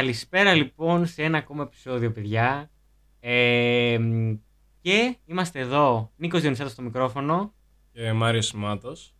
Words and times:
Καλησπέρα 0.00 0.54
λοιπόν 0.54 1.06
σε 1.06 1.22
ένα 1.22 1.38
ακόμα 1.38 1.62
επεισόδιο, 1.62 2.12
παιδιά. 2.12 2.70
Ε, 3.20 3.98
και 4.80 5.16
είμαστε 5.26 5.60
εδώ, 5.60 6.12
Νίκος 6.16 6.40
Διονυσάτος 6.40 6.72
στο 6.72 6.82
μικρόφωνο 6.82 7.54
Και 7.92 8.12
Μάριος 8.12 8.46
Σιμάτος. 8.46 9.14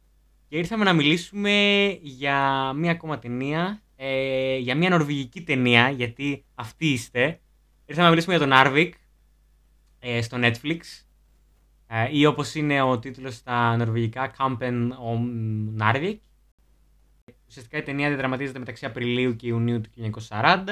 και 0.48 0.56
ήρθαμε 0.58 0.84
να 0.84 0.92
μιλήσουμε 0.92 1.86
για 2.02 2.72
μία 2.72 2.90
ακόμα 2.90 3.18
ταινία, 3.18 3.82
ε, 3.96 4.56
για 4.56 4.76
μία 4.76 4.88
νορβηγική 4.88 5.42
ταινία, 5.42 5.90
γιατί 5.90 6.44
αυτή 6.54 6.86
είστε. 6.86 7.40
Ήρθαμε 7.84 8.04
να 8.04 8.10
μιλήσουμε 8.10 8.36
για 8.36 8.46
τον 8.46 8.56
Άρβικ 8.56 8.94
ε, 9.98 10.22
στο 10.22 10.38
Netflix 10.40 10.80
ε, 11.86 12.08
ή 12.10 12.26
όπως 12.26 12.54
είναι 12.54 12.82
ο 12.82 12.98
τίτλος 12.98 13.34
στα 13.34 13.76
νορβηγικά 13.76 14.32
Kampen 14.38 14.88
om 14.88 15.28
Narvik. 15.78 16.18
Ουσιαστικά 17.50 17.78
η 17.78 17.82
ταινία 17.82 18.08
διαδραματίζεται 18.08 18.58
μεταξύ 18.58 18.86
Απριλίου 18.86 19.36
και 19.36 19.46
Ιουνίου 19.46 19.80
του 19.80 19.90
1940. 20.28 20.64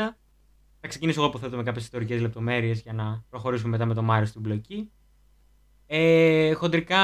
Θα 0.80 0.88
ξεκινήσω 0.88 1.20
εγώ 1.20 1.30
που 1.30 1.38
θέτω 1.38 1.56
με 1.56 1.62
κάποιες 1.62 1.84
ιστορικές 1.84 2.20
λεπτομέρειες 2.20 2.80
για 2.80 2.92
να 2.92 3.24
προχωρήσουμε 3.30 3.70
μετά 3.70 3.86
με 3.86 3.94
τον 3.94 4.04
Μάριο 4.04 4.26
στην 4.26 4.40
μπλοκή. 4.40 4.90
Ε, 5.86 6.52
χοντρικά, 6.52 7.00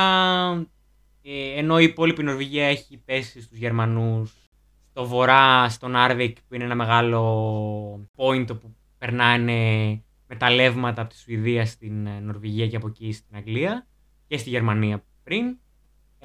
ε, 1.22 1.58
ενώ 1.58 1.78
η 1.78 1.84
υπόλοιπη 1.84 2.22
Νορβηγία 2.22 2.66
έχει 2.66 2.96
πέσει 3.04 3.40
στους 3.40 3.58
Γερμανούς, 3.58 4.50
στο 4.90 5.06
βορρά, 5.06 5.68
στον 5.68 5.96
Άρβικ, 5.96 6.36
που 6.48 6.54
είναι 6.54 6.64
ένα 6.64 6.74
μεγάλο 6.74 8.08
point 8.16 8.46
όπου 8.50 8.74
περνάνε 8.98 10.02
μεταλλεύματα 10.26 11.02
από 11.02 11.10
τη 11.10 11.18
Σουηδία 11.18 11.66
στην 11.66 12.06
ε, 12.06 12.20
Νορβηγία 12.20 12.68
και 12.68 12.76
από 12.76 12.86
εκεί 12.86 13.12
στην 13.12 13.36
Αγγλία 13.36 13.86
και 14.26 14.36
στη 14.36 14.50
Γερμανία 14.50 15.04
πριν. 15.22 15.58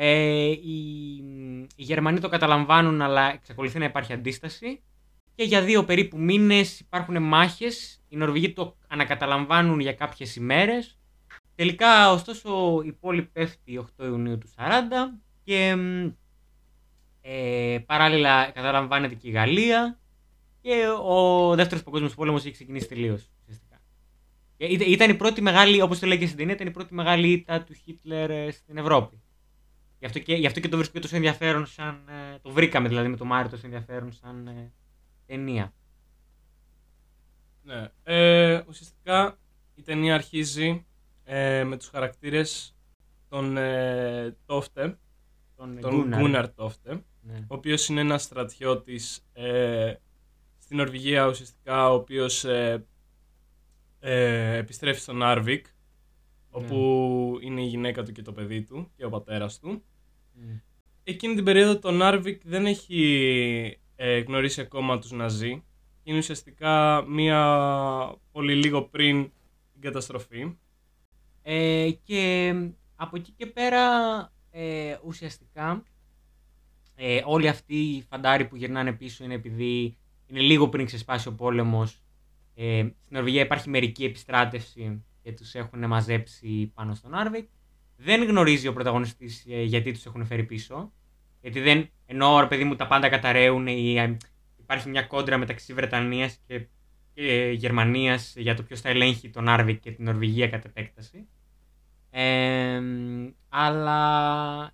Ε, 0.02 0.50
οι, 0.50 1.16
οι 1.76 1.84
Γερμανοί 1.84 2.20
το 2.20 2.30
καταλαμβάνουν 2.30 3.02
αλλά 3.02 3.34
εξακολουθεί 3.34 3.80
να 3.80 3.86
υπάρχει 3.86 4.14
αντίσταση 4.14 4.82
και 5.36 5.44
για 5.44 5.62
δύο 5.62 5.84
περίπου 5.84 6.20
μήνες 6.20 6.80
υπάρχουν 6.80 7.24
μάχες. 7.24 8.02
Οι 8.10 8.16
Νορβηγοί 8.16 8.54
το 8.54 8.78
ανακαταλαμβάνουν 8.88 9.80
για 9.80 9.94
κάποιες 9.94 10.36
ημέρες. 10.36 10.98
Τελικά, 11.56 12.12
ωστόσο, 12.12 12.82
η 12.86 12.92
πόλη 12.94 13.22
πέφτει 13.24 13.78
8 13.78 14.04
Ιουνίου 14.06 14.38
του 14.38 14.48
40 14.56 15.20
και 15.44 15.76
μ, 15.76 16.08
ε, 17.22 17.78
παράλληλα 17.86 18.52
καταλαμβάνεται 18.52 19.16
και 19.16 19.28
η 19.28 19.32
Γαλλία 19.32 20.00
και 20.62 20.86
ο 21.04 21.56
δεύτερος 21.56 21.84
παγκόσμιος 21.84 22.16
πόλεμος 22.16 22.42
έχει 22.42 22.52
ξεκινήσει 22.54 22.88
τελείως 22.88 23.30
ουσιαστικά. 23.42 23.82
Και 24.58 24.66
ήταν- 24.66 24.88
Ήταν 24.92 25.10
η 25.10 25.16
πρώτη 25.16 25.42
μεγάλη, 25.42 25.82
όπως 25.82 26.00
το 26.00 26.08
λέει 26.08 26.18
και 26.18 26.26
στην 26.26 26.38
ταινία, 26.38 26.54
ήταν 26.54 26.68
η 26.68 26.72
πρώτη 26.72 26.94
μεγάλη 26.94 27.32
ήττα 27.32 27.64
του 27.64 27.74
Χίτλερ 27.74 28.30
ε, 28.30 28.52
στην 28.52 28.78
Ευρώπη. 28.78 29.22
Γι' 30.00 30.06
αυτό 30.06 30.20
και, 30.20 30.36
γι 30.36 30.46
αυτό 30.46 30.60
και 30.60 30.68
το 30.68 30.78
βρίσκω 30.78 31.00
τόσο 31.00 31.16
ενδιαφέρον 31.16 31.66
σαν. 31.66 32.08
ε, 32.08 32.40
το 32.42 32.50
βρήκαμε 32.50 32.88
δηλαδή 32.88 33.08
με 33.08 33.18
το 33.18 33.26
Μάριο 33.26 33.50
τόσο 33.50 33.66
ενδιαφέρον 33.66 34.12
σαν 34.12 34.48
ε, 34.48 34.72
ταινία. 35.26 35.74
Ναι. 37.64 37.88
Ε, 38.04 38.62
ουσιαστικά 38.68 39.38
η 39.76 39.82
ταινία 39.82 40.14
αρχίζει 40.14 40.86
ε, 41.24 41.64
με 41.64 41.78
τους 41.78 41.88
χαρακτήρες 41.88 42.76
τον 43.30 43.58
ε, 43.58 44.38
Τόφτε, 44.46 44.98
Τον, 45.56 45.80
τον 45.80 46.10
Gunnar. 46.14 46.18
Γκούναρ 46.18 46.54
Τόφτε, 46.54 47.04
Ναι. 47.22 47.38
ο 47.48 47.56
οποίος 47.56 47.88
είναι 47.88 48.00
ένας 48.02 48.24
στρατιώτης 48.24 49.26
ε, 49.34 49.94
στην 50.60 50.78
Νορβηγία 50.78 51.28
ουσιαστικά, 51.28 51.90
ο 51.92 51.94
οποίος 51.94 52.44
ε, 52.46 52.86
ε, 54.00 54.56
επιστρέφει 54.58 55.00
στον 55.00 55.24
Άρβικ, 55.24 55.66
όπου 56.50 57.38
είναι 57.42 57.62
η 57.62 57.66
γυναίκα 57.66 58.04
του 58.04 58.12
και 58.12 58.22
το 58.22 58.32
παιδί 58.34 58.64
του 58.64 58.92
και 58.96 59.06
ο 59.06 59.10
πατέρας 59.10 59.60
του. 59.60 59.84
Μμ. 60.40 60.58
Εκείνη 61.04 61.36
την 61.36 61.44
περίοδο 61.44 61.80
το 61.80 61.92
Νάρβικ 61.92 62.42
δεν 62.46 62.66
έχει 62.66 63.78
ε, 63.96 64.20
γνωρίσει 64.20 64.62
ακόμα 64.62 65.00
τους 65.00 65.12
Ναζί. 65.12 65.64
Είναι 66.04 66.18
ουσιαστικά 66.18 67.04
μία 67.08 67.40
πολύ 68.32 68.56
λίγο 68.56 68.82
πριν 68.82 69.32
την 69.72 69.82
καταστροφή. 69.82 70.58
Ε, 71.42 71.90
και 72.04 72.54
από 72.96 73.18
εκεί 73.18 73.32
και 73.32 73.46
πέρα 73.46 73.82
ε, 74.52 74.98
ουσιαστικά 75.06 75.84
ε, 76.96 77.22
όλοι 77.26 77.48
αυτοί 77.48 77.76
οι 77.76 78.06
φαντάροι 78.10 78.46
που 78.46 78.56
γυρνάνε 78.56 78.94
πίσω 78.94 79.24
είναι 79.24 79.34
επειδή 79.34 79.98
είναι 80.28 80.40
λίγο 80.40 80.70
πριν 80.70 80.86
ξεσπάσει 80.86 81.28
ο 81.28 81.34
πόλεμος. 81.34 82.02
Ε, 82.56 82.80
στην 82.80 82.96
Νορβηγία 83.08 83.42
υπάρχει 83.42 83.70
μερική 83.70 84.04
επιστράτευση 84.04 85.04
και 85.22 85.32
τους 85.32 85.56
έχουν 85.56 85.88
μαζέψει 85.88 86.72
πάνω 86.74 86.94
στο 86.94 87.14
Νάρβικ. 87.14 87.48
Δεν 88.02 88.24
γνωρίζει 88.24 88.68
ο 88.68 88.74
πρωταγωνιστής 88.74 89.46
ε, 89.50 89.62
γιατί 89.62 89.92
τους 89.92 90.06
έχουν 90.06 90.26
φέρει 90.26 90.44
πίσω. 90.44 90.92
Γιατί 91.42 91.60
δεν, 91.60 91.90
ενώ 92.06 92.40
ρε 92.40 92.48
παιδί 92.48 92.64
μου 92.64 92.76
τα 92.76 92.88
πάντα 92.88 93.10
καταρρέουν 93.10 93.68
ή 93.68 93.98
ε, 93.98 94.18
υπάρχει 94.60 94.90
μια 94.90 95.02
κόντρα 95.02 95.38
μεταξύ 95.38 95.74
Βρετανίας 95.74 96.40
και, 96.48 96.68
και 97.14 97.52
Γερμανίας 97.56 98.34
για 98.38 98.56
το 98.56 98.64
ποιος 98.64 98.82
θα 98.82 98.90
ελέγχει 98.90 99.30
το 99.30 99.48
Νάρβικ 99.48 99.80
και 99.80 99.92
την 99.92 100.06
Νορβηγία 100.06 100.48
κατ' 100.48 100.66
επέκταση. 100.66 101.28
Ε, 102.12 102.82
αλλά 103.50 104.72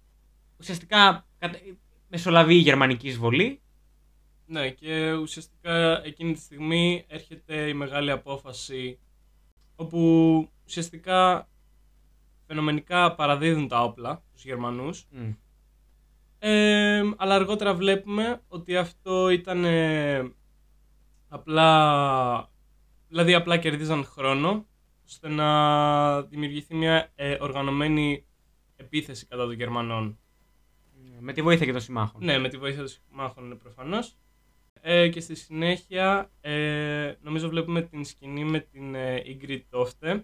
ουσιαστικά 0.59 1.25
κατα- 1.39 1.59
μεσολαβεί 2.09 2.55
η 2.55 2.59
γερμανική 2.59 3.07
εισβολή. 3.07 3.59
Ναι, 4.45 4.69
και 4.69 5.11
ουσιαστικά 5.13 6.01
εκείνη 6.05 6.33
τη 6.33 6.39
στιγμή 6.39 7.05
έρχεται 7.07 7.67
η 7.67 7.73
μεγάλη 7.73 8.11
απόφαση 8.11 8.99
όπου 9.75 10.49
ουσιαστικά 10.65 11.49
φαινομενικά 12.47 13.15
παραδίδουν 13.15 13.67
τα 13.67 13.83
όπλα 13.83 14.23
στους 14.29 14.43
Γερμανούς 14.43 15.05
Μμ. 15.09 15.31
Ε, 16.39 17.01
αλλά 17.17 17.35
αργότερα 17.35 17.73
βλέπουμε 17.73 18.41
ότι 18.47 18.77
αυτό 18.77 19.29
ήταν 19.29 19.65
ε, 19.65 20.31
απλά, 21.27 22.49
δηλαδή 23.07 23.33
απλά 23.33 23.57
κερδίζαν 23.57 24.05
χρόνο 24.05 24.65
ώστε 25.05 25.29
να 25.29 26.21
δημιουργηθεί 26.21 26.75
μια 26.75 27.11
ε, 27.15 27.37
οργανωμένη 27.39 28.25
επίθεση 28.75 29.25
κατά 29.25 29.43
των 29.43 29.53
Γερμανών. 29.53 30.19
Με 31.19 31.33
τη 31.33 31.41
βοήθεια 31.41 31.65
και 31.65 31.71
των 31.71 31.81
συμμάχων. 31.81 32.23
Ναι, 32.23 32.37
με 32.37 32.49
τη 32.49 32.57
βοήθεια 32.57 32.79
των 32.79 32.87
συμμάχων 32.87 33.57
προφανώς. 33.57 34.15
Ε, 34.81 35.09
και 35.09 35.19
στη 35.19 35.35
συνέχεια 35.35 36.31
ε, 36.41 37.13
νομίζω 37.21 37.49
βλέπουμε 37.49 37.81
την 37.81 38.05
σκηνή 38.05 38.43
με 38.43 38.59
την 38.59 38.95
ε, 38.95 39.23
Ingrid 39.25 39.61
Tofte 39.71 40.21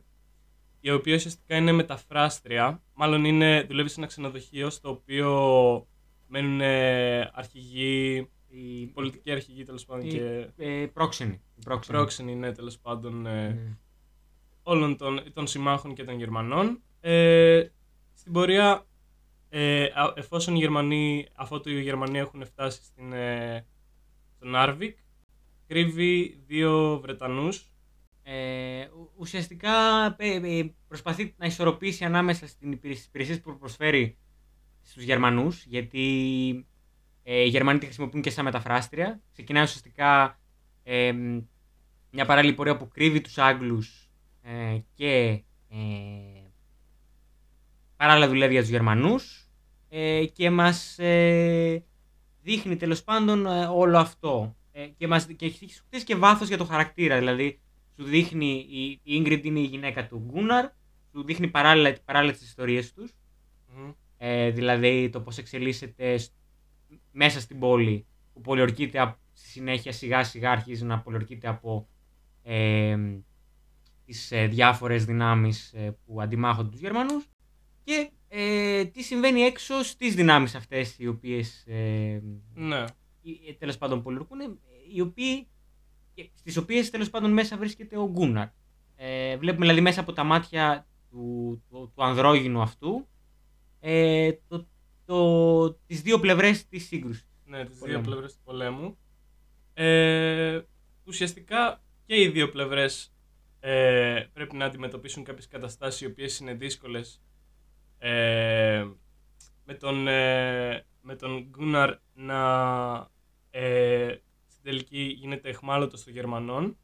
η 0.81 0.92
οποία 0.92 1.16
ουσιαστικά 1.16 1.56
είναι 1.56 1.72
μεταφράστρια. 1.72 2.81
Μάλλον 2.94 3.25
είναι, 3.25 3.64
δουλεύει 3.64 3.90
σε 3.90 3.96
ένα 4.00 4.08
ξενοδοχείο 4.08 4.69
στο 4.69 4.90
οποίο 4.90 5.88
μένουν 6.28 6.62
ε, 6.62 7.19
αρχηγοί, 7.34 8.30
Η, 8.53 8.86
πολιτικοί 8.88 9.31
αρχηγοί 9.31 9.64
τέλος 9.64 9.86
πάντων 9.86 10.06
η- 10.06 10.09
και 10.09 10.47
ε, 10.58 10.86
πρόξενη. 10.94 11.42
Η 11.56 11.62
πρόξενη. 11.64 11.97
πρόξενοι, 11.97 12.36
ναι, 12.36 12.52
τέλος 12.52 12.78
πάντων 12.80 13.25
ε, 13.25 13.47
Ναι. 13.47 13.78
όλων 14.64 14.97
των, 14.97 15.24
των 15.34 15.47
συμμάχων 15.47 15.94
και 15.94 16.03
των 16.03 16.18
Γερμανών. 16.18 16.81
Ε, 17.02 17.63
στην 18.13 18.31
πορεία, 18.34 18.86
ε, 19.50 19.84
α- 19.84 20.13
εφόσον 20.16 20.56
οι 20.56 20.59
Γερμανοί, 20.59 21.28
αφότου 21.36 21.69
οι 21.69 21.81
Γερμανοί 21.81 22.18
έχουν 22.18 22.46
φτάσει 22.46 22.84
στην, 22.84 23.13
ε, 23.13 23.66
στον 24.36 24.56
Άρβικ, 24.56 24.98
κρύβει 25.68 26.42
δύο 26.48 27.00
Βρετανούς. 27.00 27.71
Ε, 28.34 28.90
ου- 28.94 29.12
ουσιαστικά 29.18 30.06
ε, 30.18 30.58
ε, 30.58 30.74
προσπαθεί 30.88 31.34
να 31.38 31.46
ισορροπήσει 31.46 32.06
ανάμεσα 32.06 32.47
στην 32.47 32.72
υπηρεσία, 32.72 33.06
υπηρεσίες 33.08 33.40
που 33.40 33.58
προσφέρει 33.58 34.18
στους 34.81 35.04
Γερμανούς 35.04 35.66
γιατί 35.66 36.66
ε, 37.24 37.42
οι 37.42 37.48
Γερμανοί 37.48 37.80
τη 37.80 37.86
χρησιμοποιούν 37.86 38.22
και 38.22 38.30
σαν 38.30 38.44
μεταφράστρια. 38.44 39.22
Ξεκινάει 39.31 39.63
ουσιαστικά 39.63 40.39
ε, 40.83 41.12
μια 42.12 42.25
παράλληλη 42.25 42.54
πορεία 42.54 42.78
που 42.78 42.88
κρύβει 42.88 43.22
τους 43.22 43.38
Άγγλους 43.38 44.10
ε, 44.42 44.80
και 44.94 45.44
ε, 45.69 45.78
παράλληλα 47.95 48.28
δουλεύει 48.28 48.54
για 48.54 48.62
τους 48.62 48.72
Γερμανούς 48.72 49.50
ε, 49.89 50.25
και 50.25 50.50
μας 50.50 51.00
ε, 51.00 51.83
δείχνει 52.42 52.75
τέλος 52.75 53.04
πάντων 53.04 53.45
ε, 53.45 53.66
όλο 53.66 53.98
αυτό 53.98 54.56
ε, 54.72 54.86
και, 54.86 55.07
μας, 55.07 55.25
και 55.25 55.45
έχει 55.45 55.68
χτίσει 55.68 56.06
και 56.06 56.16
βάθος 56.16 56.48
για 56.48 56.57
το 56.57 56.66
χαρακτήρα 56.66 57.18
δηλαδή 57.18 57.62
σου 57.96 58.04
δείχνει 58.04 58.66
η, 58.70 59.00
η 59.04 59.22
Ingrid 59.26 59.42
είναι 59.44 59.60
η 59.60 59.64
γυναίκα 59.66 60.08
του 60.08 60.24
Γκούναρ 60.30 60.70
σου 61.12 61.24
δείχνει 61.24 61.48
παράλληλα, 61.48 61.96
παράλληλα 62.06 62.32
τις 62.34 62.42
ιστορίες 62.42 62.94
τους 62.94 63.12
Μμμ. 63.76 63.92
ε, 64.18 64.50
δηλαδή 64.50 65.10
το 65.10 65.22
πώς 65.22 65.38
εξελίσσεται 65.38 66.18
σ- 66.18 66.32
μέσα 67.12 67.40
στην 67.40 67.60
πόλη 67.60 68.06
που 68.34 68.42
πολιορκείται 68.42 69.00
απ- 69.00 69.18
στη 69.34 69.48
συνέχεια 69.48 69.92
σιγά 69.92 70.24
σιγά 70.24 70.52
αρχίζει 70.52 70.86
να 70.86 71.00
πολιορκείται 71.02 71.48
από 71.48 71.88
ε, 72.44 72.98
τις 74.06 74.32
ε, 74.32 74.48
διάφορες 74.48 75.06
δυνάμεις 75.06 75.74
ε, 75.74 75.98
που 76.06 76.22
αντιμάχονται 76.22 76.70
τους 76.70 76.80
Γερμανούς 76.80 77.26
και 77.84 78.10
ε, 78.28 78.86
τι 78.86 79.04
συμβαίνει 79.04 79.42
έξω 79.42 79.84
στις 79.84 80.16
δυνάμεις 80.16 80.56
αυτές 80.56 80.96
οι 81.00 81.08
οποίες 81.08 81.64
ε, 81.68 82.22
Ναι. 82.54 82.86
οι- 83.22 83.40
ε, 83.50 83.54
τέλος 83.54 83.78
πάντων 83.78 84.02
πολιορκούν, 84.02 84.40
ε, 84.40 84.46
οι 84.94 85.02
οποίοι, 85.02 85.38
και 85.42 85.46
στις 86.34 86.58
οποίες 86.58 86.90
τέλος 86.90 87.10
πάντων 87.10 87.31
μέσα 87.31 87.58
βρίσκεται 87.58 87.98
ο 87.98 88.10
Γκούναρ. 88.10 88.48
Ε, 88.96 89.38
βλέπουμε 89.38 89.66
δηλαδή 89.66 89.81
μέσα 89.81 90.00
από 90.02 90.13
τα 90.13 90.24
μάτια 90.24 90.88
του, 91.10 91.63
του, 91.69 91.92
του 91.96 92.04
ανδρόγυνου 92.04 92.62
αυτού 92.62 93.08
ε, 93.80 94.31
το, 94.48 94.68
το, 95.06 95.74
τις 95.74 96.02
δύο 96.02 96.19
πλευρές 96.19 96.68
της 96.68 96.88
σύγκρουσης. 96.88 97.28
Ναι, 97.46 97.66
τις 97.66 97.74
δύο 97.75 97.86
Πολέμου. 97.86 98.04
πλευρές 98.04 98.34
του 98.34 98.40
πολέμου. 98.44 98.98
Ε, 99.74 100.62
ουσιαστικά 101.06 101.81
και 102.06 102.22
οι 102.22 102.28
δύο 102.28 102.50
πλευρές 102.50 103.14
ε, 103.60 104.24
πρέπει 104.34 104.56
να 104.56 104.66
αντιμετωπίσουν 104.66 105.24
κάποιες 105.24 105.48
καταστάσεις 105.48 106.02
οι 106.02 106.06
οποίες 106.06 106.40
είναι 106.40 106.54
δύσκολες 106.54 107.22
ε, 107.98 108.88
με 109.66 109.74
τον, 109.74 110.07
ε, 110.07 110.86
με 111.02 111.16
τον 111.16 111.48
Γκούναρ 111.50 111.98
να 112.14 113.10
ε, 113.50 114.16
στην 114.62 114.74
τελική 114.74 115.02
γίνεται 115.19 115.50
εχμάλωτος 115.50 116.04
των 116.04 116.13
Γερμανών 116.13 116.78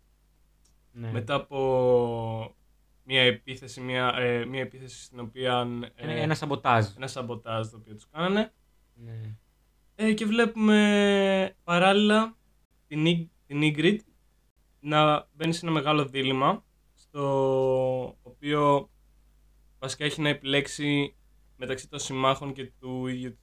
Ναι. 0.91 1.12
μετά 1.12 1.33
από 1.33 2.56
μια 3.03 3.21
επίθεση, 3.21 3.81
μια, 3.81 4.13
ε, 4.18 4.45
μια 4.45 4.62
επίθεση 4.62 5.03
στην 5.03 5.19
οποία 5.19 5.59
Ένα, 5.95 6.12
ε, 6.12 6.21
ένα 6.21 6.35
σαμποτάζ. 6.35 6.85
ένα 6.95 7.07
σαμποτάζ 7.07 7.68
το 7.68 7.77
οποίο 7.77 7.94
τους 7.94 8.07
κάνανε 8.12 8.53
Ναι. 8.94 9.35
ε, 9.95 10.13
και 10.13 10.25
βλέπουμε 10.25 11.56
παράλληλα 11.63 12.38
την, 12.88 13.03
Ig- 13.07 13.29
την 13.47 13.59
Ingrid 13.63 13.97
να 14.80 15.27
μπαίνει 15.33 15.53
σε 15.53 15.65
ένα 15.65 15.73
μεγάλο 15.75 16.06
δίλημα 16.06 16.65
στο 16.94 18.18
οποίο 18.23 18.89
βασικά 19.80 20.06
έχει 20.06 20.21
να 20.21 20.30
επιλέξει 20.30 21.15
μεταξύ 21.56 21.89
των 21.89 22.00
συμμάχων 22.00 22.53
και 22.53 22.71
του 22.80 23.07
ίδιου 23.07 23.38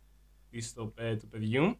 της 0.50 0.72
το, 0.72 0.92
ε, 0.96 1.16
του 1.16 1.28
παιδιού. 1.28 1.78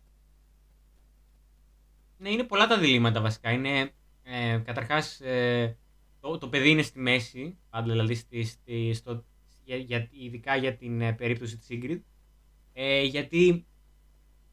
Ναι, 2.24 2.30
είναι 2.30 2.44
πολλά 2.44 2.66
τα 2.66 2.78
διλήμματα 2.78 3.20
βασικά. 3.20 3.50
Είναι, 3.50 3.90
ε, 4.22 4.58
καταρχάς, 4.64 5.20
ε, 5.20 5.76
το, 6.20 6.38
το 6.38 6.48
παιδί 6.48 6.70
είναι 6.70 6.82
στη 6.82 6.98
μέση, 6.98 7.58
πάντα 7.70 7.90
δηλαδή, 7.90 8.14
στη, 8.14 8.42
στη, 8.44 8.92
στο, 8.94 9.24
για, 9.64 9.76
για- 9.76 10.08
ειδικά 10.10 10.56
για 10.56 10.76
την 10.76 11.00
ε, 11.00 11.12
περίπτωση 11.12 11.56
της 11.58 11.66
Ingrid. 11.70 12.00
Ε, 12.72 13.02
γιατί 13.02 13.66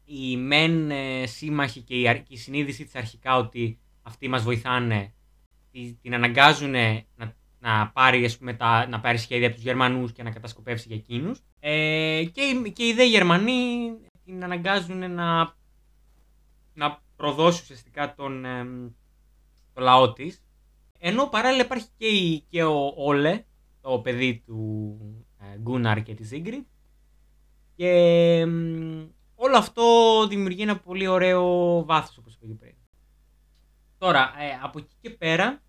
οι 0.04 0.36
μεν 0.36 0.90
ε, 0.90 1.26
σύμμαχοι 1.26 1.80
και 1.80 2.00
η, 2.00 2.08
αρ- 2.08 2.22
και 2.22 2.34
η 2.34 2.36
συνείδηση 2.36 2.84
της 2.84 2.94
αρχικά 2.94 3.36
ότι 3.36 3.78
αυτοί 4.02 4.28
μας 4.28 4.42
βοηθάνε, 4.42 5.14
τη- 5.70 5.94
την 6.02 6.14
αναγκάζουν 6.14 6.70
να, 6.70 7.34
να, 7.58 7.88
πάρει, 7.88 8.24
ας 8.24 8.38
πούμε, 8.38 8.54
τα, 8.54 8.88
να 8.88 9.00
πάρει 9.00 9.18
σχέδια 9.18 9.46
από 9.46 9.54
τους 9.56 9.64
Γερμανούς 9.64 10.12
και 10.12 10.22
να 10.22 10.30
κατασκοπεύσει 10.30 10.86
για 10.88 10.96
εκείνους. 10.96 11.40
Ε, 11.60 12.24
και, 12.32 12.40
οι- 12.42 12.72
και 12.72 12.86
οι 12.86 12.92
δε 12.92 13.04
Γερμανοί 13.06 13.92
την 14.24 14.44
αναγκάζουν 14.44 15.12
να 15.14 15.54
να 16.74 17.02
προδώσει 17.22 17.62
ουσιαστικά 17.62 18.14
τον, 18.14 18.44
εμ, 18.44 18.88
το 19.72 19.80
λαό 19.80 20.12
της. 20.12 20.44
Ενώ 20.98 21.26
παράλληλα 21.26 21.62
υπάρχει 21.64 21.86
και, 21.96 22.06
η, 22.06 22.40
και 22.48 22.64
ο 22.64 22.92
Όλε, 22.96 23.44
το 23.80 23.98
παιδί 23.98 24.42
του 24.46 24.98
ε, 25.38 25.58
Γκούναρ 25.58 26.02
και 26.02 26.14
της 26.14 26.30
Ίγκριτ. 26.30 26.66
Και 27.76 27.88
εμ, 28.40 29.08
όλο 29.34 29.56
αυτό 29.56 29.82
δημιουργεί 30.28 30.62
ένα 30.62 30.78
πολύ 30.78 31.06
ωραίο 31.06 31.44
βάθος 31.84 32.18
όπως 32.18 32.34
είπα 32.34 32.46
και 32.46 32.54
πριν. 32.54 32.74
Τώρα, 33.98 34.34
ε, 34.38 34.58
από 34.62 34.78
εκεί 34.78 34.94
και 35.00 35.10
πέρα, 35.10 35.62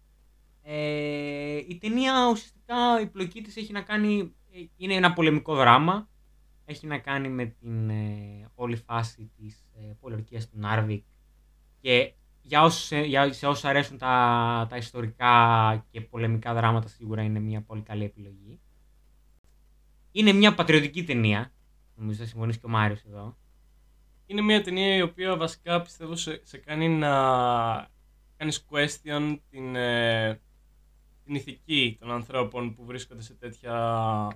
ε, 0.61 1.57
η 1.67 1.77
ταινία 1.81 2.29
ουσιαστικά 2.31 3.01
η 3.01 3.07
πλοκή 3.07 3.41
της 3.41 3.55
έχει 3.55 3.71
να 3.71 3.81
κάνει, 3.81 4.35
ε, 4.51 4.59
είναι 4.77 4.93
ένα 4.93 5.13
πολεμικό 5.13 5.55
δράμα. 5.55 6.09
Έχει 6.65 6.87
να 6.87 6.97
κάνει 6.97 7.29
με 7.29 7.45
την 7.45 7.89
ε, 7.89 8.49
όλη 8.55 8.75
φάση 8.75 9.31
της 9.37 9.65
ε, 9.73 9.93
πολιορκίας 9.99 10.49
του 10.49 10.57
Νάρβικ 10.59 11.05
και 11.83 12.13
για 12.41 12.63
όσους, 12.63 12.91
ε, 12.91 13.01
για, 13.01 13.33
σε 13.33 13.47
όσους 13.47 13.65
αρέσουν 13.65 13.97
τα, 13.97 14.67
τα 14.69 14.77
ιστορικά 14.77 15.85
και 15.91 16.01
πολεμικά 16.01 16.53
δράματα 16.53 16.87
σίγουρα 16.87 17.21
είναι 17.21 17.39
μια 17.39 17.61
πολύ 17.61 17.81
καλή 17.81 18.03
επιλογή. 18.03 18.59
Είναι 20.11 20.31
μια 20.31 20.53
πατριωτική 20.53 21.03
ταινία, 21.03 21.53
νομίζω 21.95 22.17
θα 22.19 22.25
συμφωνήσει 22.25 22.59
και 22.59 22.65
ο 22.65 22.69
Μάριος 22.69 23.03
εδώ. 23.03 23.37
Είναι 24.25 24.41
μια 24.41 24.61
ταινία 24.61 24.95
η 24.95 25.01
οποία 25.01 25.37
βασικά 25.37 25.81
πιστεύω 25.81 26.15
σε, 26.15 26.41
σε 26.43 26.57
κάνει 26.57 26.89
να 26.89 27.11
κάνεις 28.37 28.65
question 28.69 29.37
την, 29.49 29.75
ε, 29.75 30.41
την 31.23 31.35
ηθική 31.35 31.97
των 31.99 32.11
ανθρώπων 32.11 32.73
που 32.73 32.85
βρίσκονται 32.85 33.21
σε, 33.21 33.33
τέτοια, 33.33 34.27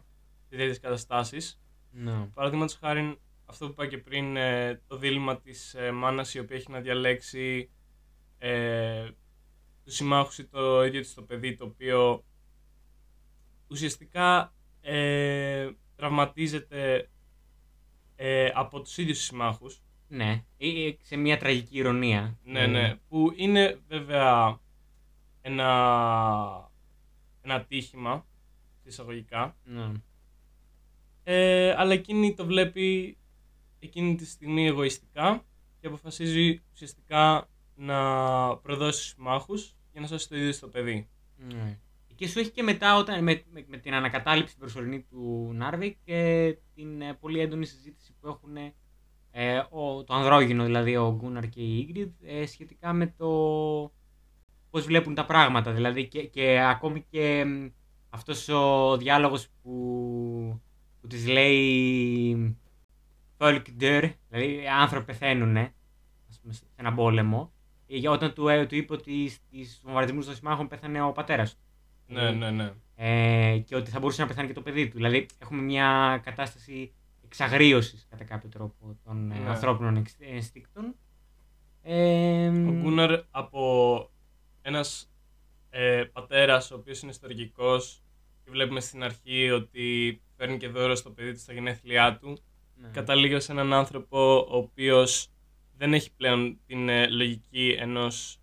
σε 0.49 0.57
τέτοιες 0.57 0.79
καταστάσεις. 0.79 1.61
Ναι. 1.91 2.27
Παραδείγματος 2.33 2.75
χάρη 2.75 3.19
αυτό 3.49 3.65
που 3.65 3.71
είπα 3.71 3.87
και 3.87 3.97
πριν, 3.97 4.35
ε, 4.37 4.81
το 4.87 4.97
δίλημα 4.97 5.39
της 5.41 5.73
ε, 5.73 5.91
μάνας 5.91 6.33
η 6.33 6.39
οποία 6.39 6.55
έχει 6.55 6.71
να 6.71 6.79
διαλέξει 6.79 7.69
ε, 8.37 9.09
τους 9.83 9.95
συμμάχους 9.95 10.37
ή 10.37 10.45
το 10.45 10.83
ίδιο 10.85 11.01
της 11.01 11.13
το 11.13 11.21
παιδί 11.21 11.55
το 11.55 11.65
οποίο 11.65 12.23
ουσιαστικά 13.67 14.53
ε, 14.81 15.69
τραυματίζεται 15.95 17.09
ε, 18.15 18.49
από 18.53 18.81
τους 18.81 18.97
ίδιους 18.97 19.17
τους 19.17 19.25
συμμάχους. 19.25 19.81
Ναι, 20.07 20.43
ε, 20.57 20.85
ε, 20.85 20.97
σε 21.01 21.15
μια 21.15 21.37
τραγική 21.37 21.77
ηρωνία. 21.77 22.37
Ναι, 22.43 22.61
Ε, 22.61 22.67
ναι. 22.67 22.95
Που 23.09 23.33
είναι 23.35 23.79
βέβαια 23.87 24.59
ένα, 25.41 26.71
ένα 27.41 27.63
τύχημα 27.63 28.25
εισαγωγικά. 28.83 29.55
ναι. 29.63 29.91
Ε, 31.23 31.73
αλλά 31.77 31.93
εκείνη 31.93 32.33
το 32.33 32.45
βλέπει 32.45 33.17
εκείνη 33.79 34.15
τη 34.15 34.25
στιγμή 34.25 34.67
εγωιστικά 34.67 35.45
και 35.79 35.87
αποφασίζει 35.87 36.61
ουσιαστικά 36.73 37.49
να 37.75 37.99
προδώσει 38.57 38.99
τους 38.99 39.09
συμμάχους 39.09 39.75
για 39.91 40.01
να 40.01 40.07
σώσει 40.07 40.29
το 40.29 40.35
ίδιο 40.35 40.51
στο 40.51 40.67
παιδί. 40.67 41.09
Ναι. 41.37 41.79
Και 42.15 42.27
σου 42.27 42.39
έχει 42.39 42.51
και 42.51 42.63
μετά 42.63 42.97
όταν, 42.97 43.23
με, 43.23 43.43
με, 43.51 43.65
με 43.67 43.77
την 43.77 43.93
ανακατάληψη 43.93 44.51
την 44.51 44.59
προσωρινή 44.59 45.01
του 45.01 45.51
Νάρβικ 45.53 45.97
και 46.03 46.57
την 46.75 47.01
ε, 47.01 47.13
πολύ 47.13 47.39
έντονη 47.39 47.65
συζήτηση 47.65 48.15
που 48.19 48.27
έχουν 48.27 48.57
ε, 49.31 49.57
ο, 49.69 50.03
το 50.03 50.13
ανδρόγυνο, 50.13 50.63
δηλαδή 50.63 50.95
ο 50.95 51.15
Γκούναρ 51.15 51.49
και 51.49 51.61
η 51.61 51.77
Ίγκριντ, 51.77 52.11
ε, 52.23 52.45
σχετικά 52.45 52.93
με 52.93 53.13
το 53.17 53.27
πώς 54.69 54.85
βλέπουν 54.85 55.15
τα 55.15 55.25
πράγματα. 55.25 55.71
Δηλαδή 55.71 56.07
και, 56.07 56.23
και 56.27 56.59
ακόμη 56.59 57.05
και 57.09 57.45
μ, 57.45 57.67
αυτός 58.09 58.49
ο 58.49 58.97
διάλογος 58.97 59.47
που, 59.47 60.61
που 61.01 61.07
της 61.07 61.27
λέει 61.27 62.57
Volk 63.37 63.61
der, 63.79 64.09
δηλαδή 64.29 64.67
άνθρωποι 64.67 65.05
πεθαίνουν, 65.05 65.57
ας 65.57 66.39
πούμε, 66.41 66.53
σε 66.53 66.61
έναν 66.75 66.95
πόλεμο. 66.95 67.51
Ε, 67.87 67.97
για 67.97 68.11
όταν 68.11 68.33
του, 68.33 68.47
ε, 68.47 68.65
του 68.65 68.75
είπε 68.75 68.93
ότι 68.93 69.27
στις 69.29 69.81
βομβαρδισμούς 69.83 70.25
των 70.25 70.35
συμμάχων 70.35 70.67
πέθανε 70.67 71.01
ο 71.01 71.11
πατέρας 71.11 71.51
του. 71.55 71.61
Ναι, 72.13 72.31
ναι, 72.31 72.51
ναι. 72.51 72.71
Ε, 72.95 73.57
και 73.57 73.75
ότι 73.75 73.89
θα 73.89 73.99
μπορούσε 73.99 74.21
να 74.21 74.27
πεθάνει 74.27 74.47
και 74.47 74.53
το 74.53 74.61
παιδί 74.61 74.87
του. 74.87 74.95
Δηλαδή 74.95 75.25
έχουμε 75.39 75.61
μια 75.61 76.19
κατάσταση 76.23 76.93
εξαγρίωσης 77.25 78.07
κατά 78.09 78.23
κάποιο 78.23 78.49
τρόπο 78.49 78.97
των 79.03 79.31
ε, 79.31 79.37
Ναι. 79.39 79.49
ανθρώπινων 79.49 79.95
εξ- 79.95 80.15
ενστίκτων. 80.19 80.95
Ε, 81.81 82.47
Ο 82.47 82.71
Γκούναρ 82.71 83.21
από 83.31 84.09
ένας 84.61 85.11
ε, 85.69 86.03
πατέρας 86.13 86.71
ο 86.71 86.75
οποίος 86.75 87.01
είναι 87.01 87.11
ιστορικός 87.11 88.01
και 88.43 88.51
βλέπουμε 88.51 88.79
στην 88.79 89.03
αρχή 89.03 89.49
ότι 89.51 90.21
φέρνει 90.37 90.57
και 90.57 90.67
δώρο 90.67 90.95
στο 90.95 91.09
παιδί 91.11 91.31
του 91.33 91.39
στα 91.39 91.53
γενέθλιά 91.53 92.17
του 92.17 92.37
ναι. 92.81 92.89
καταλήγει 92.89 93.39
σε 93.39 93.51
έναν 93.51 93.73
άνθρωπο 93.73 94.37
ο 94.49 94.57
οποίος 94.57 95.29
δεν 95.77 95.93
έχει 95.93 96.13
πλέον 96.13 96.59
την 96.65 96.89
ε, 96.89 97.07
λογική 97.07 97.75
ενός 97.79 98.39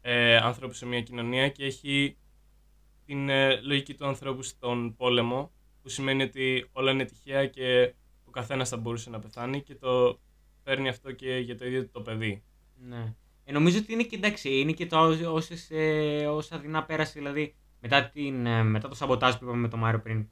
ε, 0.00 0.36
ανθρώπου 0.36 0.74
σε 0.74 0.86
μια 0.86 1.00
κοινωνία 1.00 1.48
και 1.48 1.64
έχει 1.64 2.16
την 3.06 3.28
ε, 3.28 3.60
λογική 3.60 3.94
του 3.94 4.06
ανθρώπου 4.06 4.42
στον 4.42 4.96
πόλεμο 4.96 5.52
που 5.82 5.88
σημαίνει 5.88 6.22
ότι 6.22 6.68
όλα 6.72 6.90
είναι 6.90 7.04
τυχαία 7.04 7.46
και 7.46 7.94
ο 8.24 8.30
καθένας 8.30 8.68
θα 8.68 8.76
μπορούσε 8.76 9.10
να 9.10 9.18
πεθάνει 9.18 9.62
και 9.62 9.74
το 9.74 10.18
παίρνει 10.62 10.88
αυτό 10.88 11.12
και 11.12 11.36
για 11.36 11.56
το 11.56 11.66
ίδιο 11.66 11.88
το 11.88 12.00
παιδί. 12.00 12.42
Ναι. 12.76 13.14
Ε, 13.44 13.52
νομίζω 13.52 13.78
ότι 13.78 13.92
είναι 13.92 14.02
και 14.02 14.16
εντάξει, 14.16 14.60
είναι 14.60 14.72
και 14.72 14.86
το 14.86 14.98
όσες, 15.32 15.70
ε, 15.70 16.26
όσα 16.26 16.58
δεινά 16.58 16.84
πέρασε, 16.84 17.12
δηλαδή 17.14 17.54
μετά, 17.80 18.08
την, 18.08 18.46
ε, 18.46 18.62
μετά 18.62 18.88
το 18.88 18.94
σαμποτάζ 18.94 19.34
που 19.34 19.44
είπαμε 19.44 19.60
με 19.60 19.68
τον 19.68 19.78
Μάριο 19.78 20.00
πριν. 20.00 20.28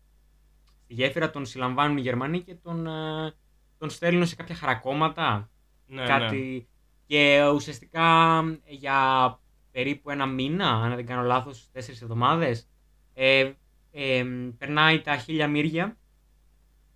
Στη 0.92 1.00
γέφυρα 1.02 1.30
τον 1.30 1.46
συλλαμβάνουν 1.46 1.96
οι 1.96 2.00
Γερμανοί 2.00 2.40
και 2.40 2.54
τον, 2.54 2.86
ε, 2.86 3.32
τον 3.78 3.90
στέλνουν 3.90 4.26
σε 4.26 4.34
κάποια 4.34 4.54
χαρακόμματα. 4.54 5.50
Ναι, 5.86 6.04
κάτι. 6.06 6.68
Και 7.06 7.42
ουσιαστικά 7.54 8.38
ε, 8.64 8.74
για 8.74 9.38
περίπου 9.70 10.10
ένα 10.10 10.26
μήνα, 10.26 10.68
αν 10.68 10.94
δεν 10.94 11.06
κάνω 11.06 11.22
λάθος, 11.22 11.68
τέσσερις 11.72 12.02
εβδομάδες, 12.02 12.68
ε, 13.14 13.52
ε, 13.90 14.24
περνάει 14.58 15.00
τα 15.00 15.16
χίλια 15.16 15.48
μύρια 15.48 15.96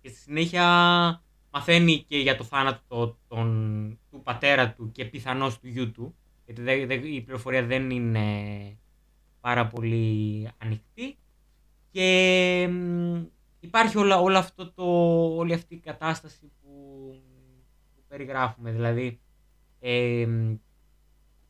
και 0.01 0.09
στη 0.09 0.17
συνέχεια 0.19 0.63
μαθαίνει 1.51 2.03
και 2.07 2.17
για 2.17 2.37
το 2.37 2.43
θάνατο 2.43 2.81
το- 2.87 3.17
τον, 3.27 3.99
του 4.11 4.21
πατέρα 4.23 4.73
του 4.73 4.91
και 4.91 5.05
πιθανώς 5.05 5.59
του 5.59 5.67
γιού 5.67 5.91
του, 5.91 6.15
γιατί 6.45 6.61
δεν- 6.61 6.87
δεν- 6.87 7.05
η 7.13 7.21
πληροφορία 7.21 7.63
δεν 7.65 7.89
είναι 7.89 8.27
πάρα 9.41 9.67
πολύ 9.67 10.49
ανοιχτή 10.57 11.17
και 11.91 12.67
μ, 12.71 13.23
υπάρχει 13.59 13.97
όλα, 13.97 14.19
όλο 14.19 14.37
αυτό 14.37 14.71
το, 14.71 14.83
όλη 15.35 15.53
αυτή 15.53 15.75
η 15.75 15.79
κατάσταση 15.79 16.51
που, 16.61 16.69
που 17.95 18.03
περιγράφουμε, 18.07 18.71
δηλαδή 18.71 19.19
ε, 19.79 20.27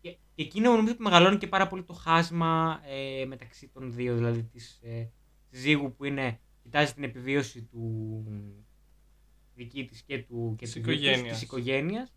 και, 0.02 0.10
και 0.34 0.42
εκείνο 0.42 0.72
νομίζω 0.76 0.94
ότι 0.94 1.02
μεγαλώνει 1.02 1.38
και 1.38 1.48
πάρα 1.48 1.68
πολύ 1.68 1.84
το 1.84 1.94
χάσμα 1.94 2.82
ε, 2.86 3.26
μεταξύ 3.26 3.68
των 3.68 3.94
δύο, 3.94 4.16
δηλαδή 4.16 4.44
της 4.44 4.80
ε, 4.84 5.10
συζύγου 5.50 5.96
που 5.96 6.06
είναι, 6.06 6.40
κοιτάζει 6.64 6.94
την 6.94 7.04
επιβίωση 7.04 7.64
του 7.64 8.24
δική 9.56 9.86
της 9.86 10.02
και 10.02 10.24
του 10.24 10.56
και 10.58 10.66
Της 10.66 10.74
του 10.74 10.80
γιού 10.80 10.90
της, 10.92 11.00
οικογένειας. 11.02 11.34
της 11.34 11.42
οικογένειας 11.42 12.14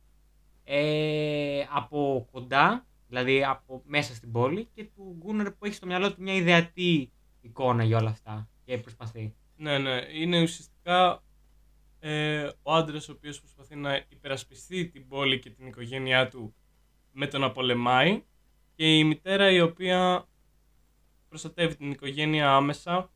ε, 0.64 1.64
από 1.70 2.28
κοντά 2.32 2.84
Δηλαδή 3.10 3.44
από 3.44 3.82
μέσα 3.86 4.14
στην 4.14 4.32
πόλη 4.32 4.68
και 4.74 4.84
του 4.84 5.16
Γκούναρ 5.18 5.50
που 5.50 5.64
έχει 5.64 5.74
στο 5.74 5.86
μυαλό 5.86 6.14
του 6.14 6.22
μια 6.22 6.34
ιδεατή 6.34 7.12
εικόνα 7.40 7.84
για 7.84 7.98
όλα 7.98 8.10
αυτά 8.10 8.48
και 8.64 8.78
προσπαθεί. 8.78 9.34
Ναι, 9.60 9.78
ναι. 9.78 10.06
Είναι 10.12 10.42
ουσιαστικά 10.42 11.22
ε, 11.98 12.48
ο 12.62 12.74
άντρας 12.74 13.08
ο 13.08 13.12
οποίος 13.12 13.40
προσπαθεί 13.40 13.76
να 13.76 14.04
υπερασπιστεί 14.08 14.88
την 14.88 15.08
πόλη 15.08 15.38
και 15.38 15.50
την 15.50 15.66
οικογένειά 15.66 16.28
του 16.28 16.54
με 17.12 17.26
το 17.26 17.38
να 17.38 17.50
πολεμάει 17.52 18.22
και 18.74 18.98
η 18.98 19.04
μητέρα 19.04 19.50
η 19.50 19.60
οποία 19.60 20.28
προστατεύει 21.28 21.76
την 21.76 21.90
οικογένεια 21.90 22.54
άμεσα, 22.54 23.10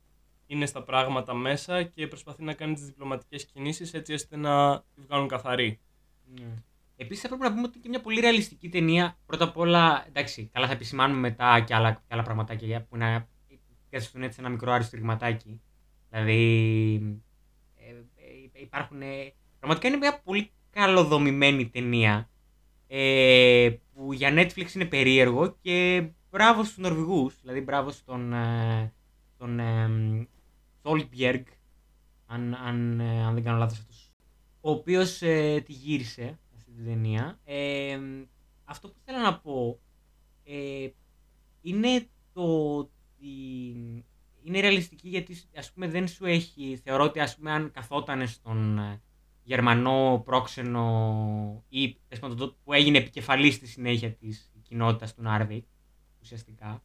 είναι 0.46 0.66
στα 0.66 0.82
πράγματα 0.82 1.34
μέσα 1.34 1.82
και 1.82 2.06
προσπαθεί 2.06 2.42
να 2.42 2.54
κάνει 2.54 2.74
τις 2.74 2.84
διπλωματικές 2.84 3.44
κινήσεις 3.44 3.94
έτσι 3.94 4.12
ώστε 4.12 4.36
να 4.36 4.80
τη 4.94 5.00
βγάλουν 5.00 5.28
καθαρή. 5.28 5.80
Ναι. 6.24 6.54
Επίσης, 6.96 7.22
θα 7.22 7.28
πρέπει 7.28 7.42
να 7.42 7.50
πούμε 7.50 7.62
ότι 7.62 7.72
είναι 7.72 7.82
και 7.82 7.88
μια 7.88 8.00
πολύ 8.00 8.20
ρεαλιστική 8.20 8.68
ταινία. 8.68 9.18
Πρώτα 9.26 9.44
απ' 9.44 9.56
όλα, 9.56 10.04
εντάξει, 10.08 10.50
καλά 10.52 10.66
θα 10.66 10.72
επισημάνουμε 10.72 11.20
μετά 11.20 11.60
και 11.60 11.74
άλλα, 11.74 11.92
και 11.92 12.00
άλλα 12.08 12.22
πραγματάκια 12.22 12.82
που 12.82 12.96
να 12.96 13.28
καθιστούν 13.90 14.22
έτσι 14.22 14.36
ένα 14.40 14.48
μικρό 14.48 14.72
αριστουργηματάκι. 14.72 15.60
Δηλαδή, 16.14 17.22
ε, 17.76 17.90
ε, 18.56 18.60
υπάρχουν. 18.60 19.02
Ε, 19.02 19.32
πραγματικά 19.58 19.88
είναι 19.88 19.96
μια 19.96 20.20
πολύ 20.24 20.50
καλοδομημένη 20.70 21.68
ταινία. 21.68 22.28
Ε, 22.86 23.70
που 23.92 24.12
για 24.12 24.30
Netflix 24.32 24.74
είναι 24.74 24.84
περίεργο 24.84 25.56
και 25.60 26.08
μπράβο 26.30 26.64
στους 26.64 26.76
Νορβηγούς. 26.76 27.40
Δηλαδή, 27.40 27.60
μπράβο 27.60 27.90
στον. 27.90 28.32
Ε, 28.32 28.92
τον, 29.38 29.58
ε, 29.58 30.28
Solbjerg, 30.82 31.42
αν, 32.26 32.54
αν, 32.54 33.00
ε, 33.00 33.24
αν 33.24 33.34
δεν 33.34 33.42
κάνω 33.42 33.58
λάθος 33.58 33.78
αυτός, 33.78 34.12
ο 34.60 34.70
οποίος 34.70 35.22
ε, 35.22 35.62
τη 35.64 35.72
γύρισε 35.72 36.38
αυτή 36.56 36.72
την 36.72 36.84
ταινία. 36.84 37.38
Ε, 37.44 37.98
αυτό 38.64 38.88
που 38.88 38.96
θέλω 39.04 39.18
να 39.18 39.38
πω 39.38 39.80
ε, 40.44 40.88
είναι 41.60 42.08
το 42.32 42.76
ότι 42.76 44.04
είναι 44.44 44.60
ρεαλιστική 44.60 45.08
γιατί 45.08 45.36
ας 45.56 45.72
πούμε 45.72 45.88
δεν 45.88 46.08
σου 46.08 46.24
έχει, 46.24 46.80
θεωρώ 46.84 47.04
ότι 47.04 47.20
ας 47.20 47.36
πούμε 47.36 47.50
αν 47.52 47.70
καθόταν 47.70 48.28
στον 48.28 48.78
ε, 48.78 49.00
Γερμανό 49.42 50.22
πρόξενο 50.24 51.64
ή 51.68 51.96
πες 52.08 52.18
πάντων, 52.18 52.36
το- 52.36 52.56
που 52.64 52.72
έγινε 52.72 52.98
επικεφαλής 52.98 53.54
στη 53.54 53.66
συνέχεια 53.66 54.12
της 54.12 54.50
κοινότητας 54.62 55.14
του 55.14 55.22
Νάρβικ 55.22 55.64
ουσιαστικά 56.22 56.82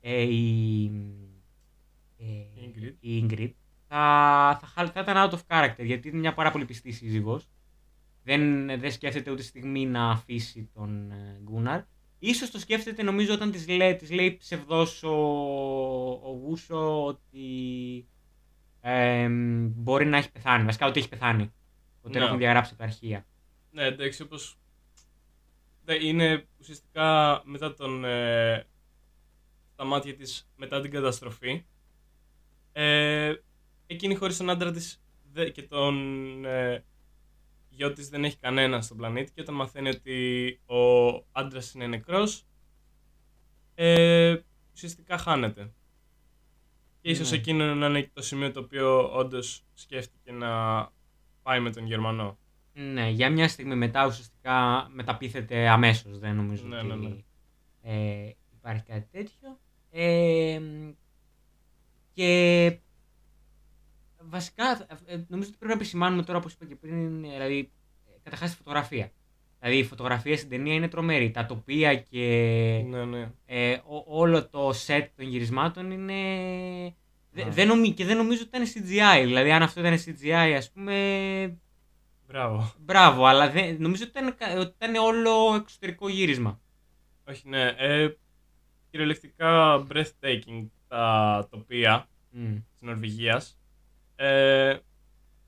ε, 0.00 0.22
η, 0.22 0.84
ε, 2.18 2.24
Ingrid. 2.64 2.94
η 3.00 3.26
Ingrid 3.26 3.50
θα, 3.88 3.96
θα, 4.60 4.66
χα- 4.66 4.90
θα 4.90 5.00
ήταν 5.00 5.30
out 5.30 5.34
of 5.34 5.40
character 5.46 5.84
γιατί 5.84 6.08
είναι 6.08 6.18
μια 6.18 6.34
πάρα 6.34 6.50
πολύ 6.50 6.64
πιστή 6.64 6.92
σύζυγος 6.92 7.48
δεν, 8.22 8.66
δεν 8.80 8.92
σκέφτεται 8.92 9.30
ούτε 9.30 9.42
στιγμή 9.42 9.86
να 9.86 10.10
αφήσει 10.10 10.70
τον 10.74 11.10
ε, 11.10 11.40
Γκούναρ 11.42 11.82
Ίσως 12.18 12.50
το 12.50 12.58
σκέφτεται 12.58 13.02
νομίζω 13.02 13.34
όταν 13.34 13.50
της 13.50 13.68
λέει, 13.68 13.96
της 13.96 14.10
λέει 14.10 14.36
ψευδός 14.36 15.02
ο, 15.02 15.08
ο 16.22 16.30
Γούσο 16.44 17.04
ότι 17.04 18.06
ε, 18.80 19.28
μπορεί 19.74 20.06
να 20.06 20.16
έχει 20.16 20.32
πεθάνει. 20.32 20.64
Βασικά 20.64 20.86
ότι 20.86 20.98
έχει 20.98 21.08
πεθάνει. 21.08 21.42
Ότι 22.02 22.12
τον 22.12 22.20
Ναι. 22.20 22.26
έχουν 22.26 22.38
διαγράψει 22.38 22.70
από 22.72 22.80
τα 22.82 22.88
αρχεία. 22.88 23.26
Ναι, 23.70 23.84
εντάξει, 23.84 24.22
όπως 24.22 24.56
ναι, 25.84 25.94
είναι 25.94 26.46
ουσιαστικά 26.60 27.40
μετά 27.44 27.74
τον, 27.74 28.04
ε, 28.04 28.66
στα 29.72 29.84
μάτια 29.84 30.14
της 30.14 30.48
μετά 30.56 30.80
την 30.80 30.90
καταστροφή. 30.90 31.64
Ε, 32.72 33.34
εκείνη 33.86 34.14
χωρίς 34.14 34.36
τον 34.36 34.50
άντρα 34.50 34.70
της 34.72 35.00
δε- 35.32 35.48
και 35.50 35.62
τον 35.62 35.94
ε, 36.44 36.84
γιο 37.78 37.92
της 37.92 38.08
δεν 38.08 38.24
έχει 38.24 38.36
κανένα 38.36 38.80
στον 38.80 38.96
πλανήτη 38.96 39.32
και 39.32 39.40
όταν 39.40 39.54
μαθαίνει 39.54 39.88
ότι 39.88 40.60
ο 40.66 41.08
άντρας 41.32 41.72
είναι 41.72 41.86
νεκρός 41.86 42.44
ε, 43.74 44.36
ουσιαστικά 44.74 45.18
χάνεται. 45.18 45.72
Και 47.00 47.10
ίσως 47.10 47.30
Ναι. 47.30 47.36
εκείνο 47.36 47.74
να 47.74 47.86
είναι 47.86 48.02
και 48.02 48.10
το 48.12 48.22
σημείο 48.22 48.52
το 48.52 48.60
οποίο 48.60 49.12
όντως 49.16 49.64
σκέφτηκε 49.74 50.32
να 50.32 50.48
πάει 51.42 51.60
με 51.60 51.70
τον 51.70 51.86
Γερμανό. 51.86 52.38
Ναι, 52.72 53.08
για 53.08 53.30
μια 53.30 53.48
στιγμή 53.48 53.74
μετά 53.74 54.06
ουσιαστικά 54.06 54.88
μεταπίθεται 54.92 55.68
αμέσως. 55.68 56.18
Δεν 56.18 56.36
νομίζω 56.36 56.66
Ναι, 56.66 56.76
ότι 56.78 56.86
ναι, 56.86 56.94
ναι. 56.96 57.16
Ε, 57.82 58.36
υπάρχει 58.56 58.82
κάτι 58.82 59.08
τέτοιο. 59.10 59.58
Ε, 59.90 60.60
και 62.12 62.80
βασικά 64.28 64.86
ε, 65.06 65.16
νομίζω 65.28 65.48
ότι 65.48 65.58
πρέπει 65.58 65.66
να 65.66 65.72
επισημάνουμε 65.72 66.22
τώρα, 66.22 66.38
όπως 66.38 66.52
είπα 66.52 66.64
και 66.64 66.74
πριν, 66.76 67.24
ε, 67.24 67.28
δηλαδή, 67.28 67.70
ε, 68.06 68.10
καταρχάς 68.22 68.50
τη 68.50 68.56
φωτογραφία. 68.56 69.12
Δηλαδή 69.60 69.78
η 69.78 69.84
φωτογραφία 69.84 70.36
στην 70.36 70.48
ταινία 70.48 70.74
είναι 70.74 70.88
τρομερή. 70.88 71.30
Τα 71.30 71.46
τοπία 71.46 71.94
και 71.96 72.18
Ναι, 72.86 73.04
ναι. 73.04 73.30
ε, 73.46 73.72
ό- 73.72 74.04
όλο 74.06 74.48
το 74.48 74.68
set 74.86 75.06
των 75.16 75.26
γυρισμάτων 75.26 75.90
είναι... 75.90 76.14
δε- 77.30 77.44
Ναι. 77.44 77.50
δεν 77.50 77.66
νομι- 77.68 77.94
και 77.94 78.04
δεν 78.04 78.16
νομίζω 78.16 78.42
ότι 78.46 78.56
ήταν 78.62 78.66
CGI. 78.84 79.24
Δηλαδή 79.24 79.52
αν 79.52 79.62
αυτό 79.62 79.80
ήταν 79.80 79.98
CGI 80.04 80.54
ας 80.56 80.70
πούμε... 80.72 81.58
Μπράβο. 82.26 82.72
Μπράβο, 82.78 83.24
αλλά 83.24 83.50
δεν, 83.50 83.76
νομίζω 83.78 84.04
ότι 84.08 84.18
ήταν, 84.18 84.34
κα- 84.36 84.58
ότι 84.58 84.74
ήταν 84.82 84.94
όλο 84.94 85.54
εξωτερικό 85.54 86.08
γύρισμα. 86.08 86.60
Όχι, 87.28 87.48
ναι. 87.48 87.66
Ε, 87.76 88.08
κυριολεκτικά 88.90 89.86
breathtaking 89.92 90.66
τα 90.88 91.46
τοπία 91.50 92.08
Μμ. 92.30 92.54
της 92.54 92.80
Νορβηγίας. 92.82 93.58
Ε, 94.16 94.76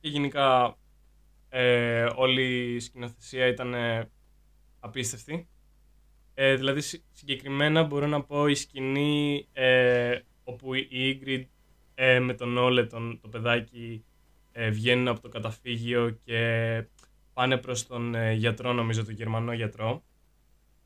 και 0.00 0.08
γενικά 0.08 0.76
ε, 1.48 2.06
όλη 2.14 2.74
η 2.74 2.80
σκηνοθεσία 2.80 3.46
ήταν 3.46 3.74
ε, 3.74 4.10
απίστευτη. 5.00 5.48
Ε, 6.34 6.54
δηλαδή 6.56 6.80
συ- 6.80 7.02
συγκεκριμένα 7.12 7.82
μπορώ 7.82 8.06
να 8.06 8.22
πω 8.22 8.46
η 8.46 8.54
σκηνή 8.54 9.48
ε, 9.52 10.18
όπου 10.44 10.74
η 10.74 10.88
Ingrid 10.92 11.44
ε, 11.94 12.18
με 12.18 12.34
τον 12.34 12.56
Όλε, 12.56 12.84
τον, 12.86 13.20
το 13.20 13.28
παιδάκι, 13.28 14.04
ε, 14.52 14.70
βγαίνουν 14.70 15.08
από 15.08 15.20
το 15.20 15.28
καταφύγιο 15.28 16.10
και 16.24 16.84
πάνε 17.32 17.56
προς 17.56 17.86
τον 17.86 18.14
ε, 18.14 18.32
γιατρό, 18.32 18.72
νομίζω, 18.72 19.04
τον 19.04 19.14
γερμανό 19.14 19.52
γιατρό. 19.52 20.02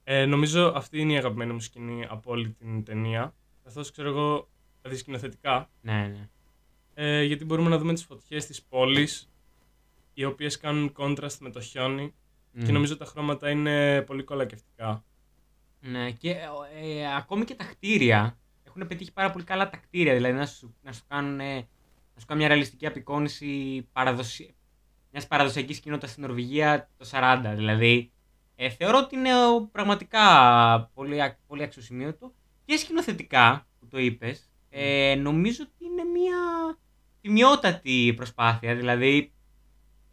Ε, 0.04 0.24
νομίζω 0.26 0.72
αυτή 0.76 0.98
είναι 1.00 1.12
η 1.12 1.16
αγαπημένη 1.16 1.52
μου 1.52 1.60
σκηνή 1.60 2.06
από 2.08 2.30
όλη 2.30 2.50
την 2.50 2.84
ταινία. 2.84 3.34
Καθώς 3.64 3.90
ξέρω 3.90 4.08
εγώ, 4.08 4.48
δηλαδή 4.82 4.98
σκηνοθετικά, 5.00 5.70
Ναι, 5.80 5.92
ναι. 6.06 6.28
ε, 6.94 7.22
γιατί 7.22 7.44
μπορούμε 7.44 7.68
να 7.68 7.78
δούμε 7.78 7.92
τις 7.92 8.04
φωτιές 8.04 8.46
της 8.46 8.62
πόλης, 8.62 9.30
οι 10.14 10.24
οποίες 10.24 10.58
κάνουν 10.58 10.92
contrast 10.96 11.36
με 11.40 11.50
το 11.50 11.60
χιόνι 11.60 12.14
και 12.58 12.70
Μμ. 12.70 12.72
νομίζω 12.72 12.96
τα 12.96 13.04
χρώματα 13.04 13.50
είναι 13.50 14.02
πολύ 14.02 14.22
κολακευτικά. 14.22 15.04
Ναι, 15.80 16.10
και 16.10 16.30
ε, 16.30 17.00
ε, 17.00 17.16
ακόμη 17.16 17.44
και 17.44 17.54
τα 17.54 17.64
κτίρια 17.64 18.38
έχουν 18.64 18.86
πετύχει 18.86 19.12
πάρα 19.12 19.30
πολύ 19.30 19.44
καλά 19.44 19.70
τα 19.70 19.76
κτίρια. 19.76 20.14
Δηλαδή 20.14 20.36
να 20.36 20.46
σου, 20.46 20.76
να 20.82 20.92
σου 20.92 21.02
κάνουν, 21.08 21.40
ε, 21.40 21.54
να 22.14 22.20
σου 22.20 22.26
κάνουν 22.26 22.42
μια 22.42 22.48
ρεαλιστική 22.48 22.86
απεικόνηση 22.86 23.82
παραδοσι... 23.92 24.54
μιας 25.10 25.26
παραδοσιακής 25.26 25.80
κοινότητας 25.80 26.10
στην 26.10 26.22
Νορβηγία 26.22 26.90
το 26.96 27.08
40. 27.12 27.52
Δηλαδή 27.54 28.12
ε, 28.56 28.68
θεωρώ 28.68 28.98
ότι 28.98 29.16
είναι 29.16 29.46
ο, 29.46 29.68
πραγματικά 29.72 30.20
πολύ, 30.94 31.22
α- 31.22 31.38
πολύ 31.46 31.62
αξιοσημείωτο 31.62 32.34
και 32.64 32.76
σκηνοθετικά 32.76 33.66
που 33.80 33.88
το 33.88 33.98
είπες. 33.98 34.48
Ε, 34.70 35.14
νομίζω 35.14 35.64
ότι 35.66 35.84
είναι 35.84 36.04
μια 36.04 36.36
τιμιότατη 37.20 38.12
προσπάθεια. 38.16 38.74
Δηλαδή 38.74 39.32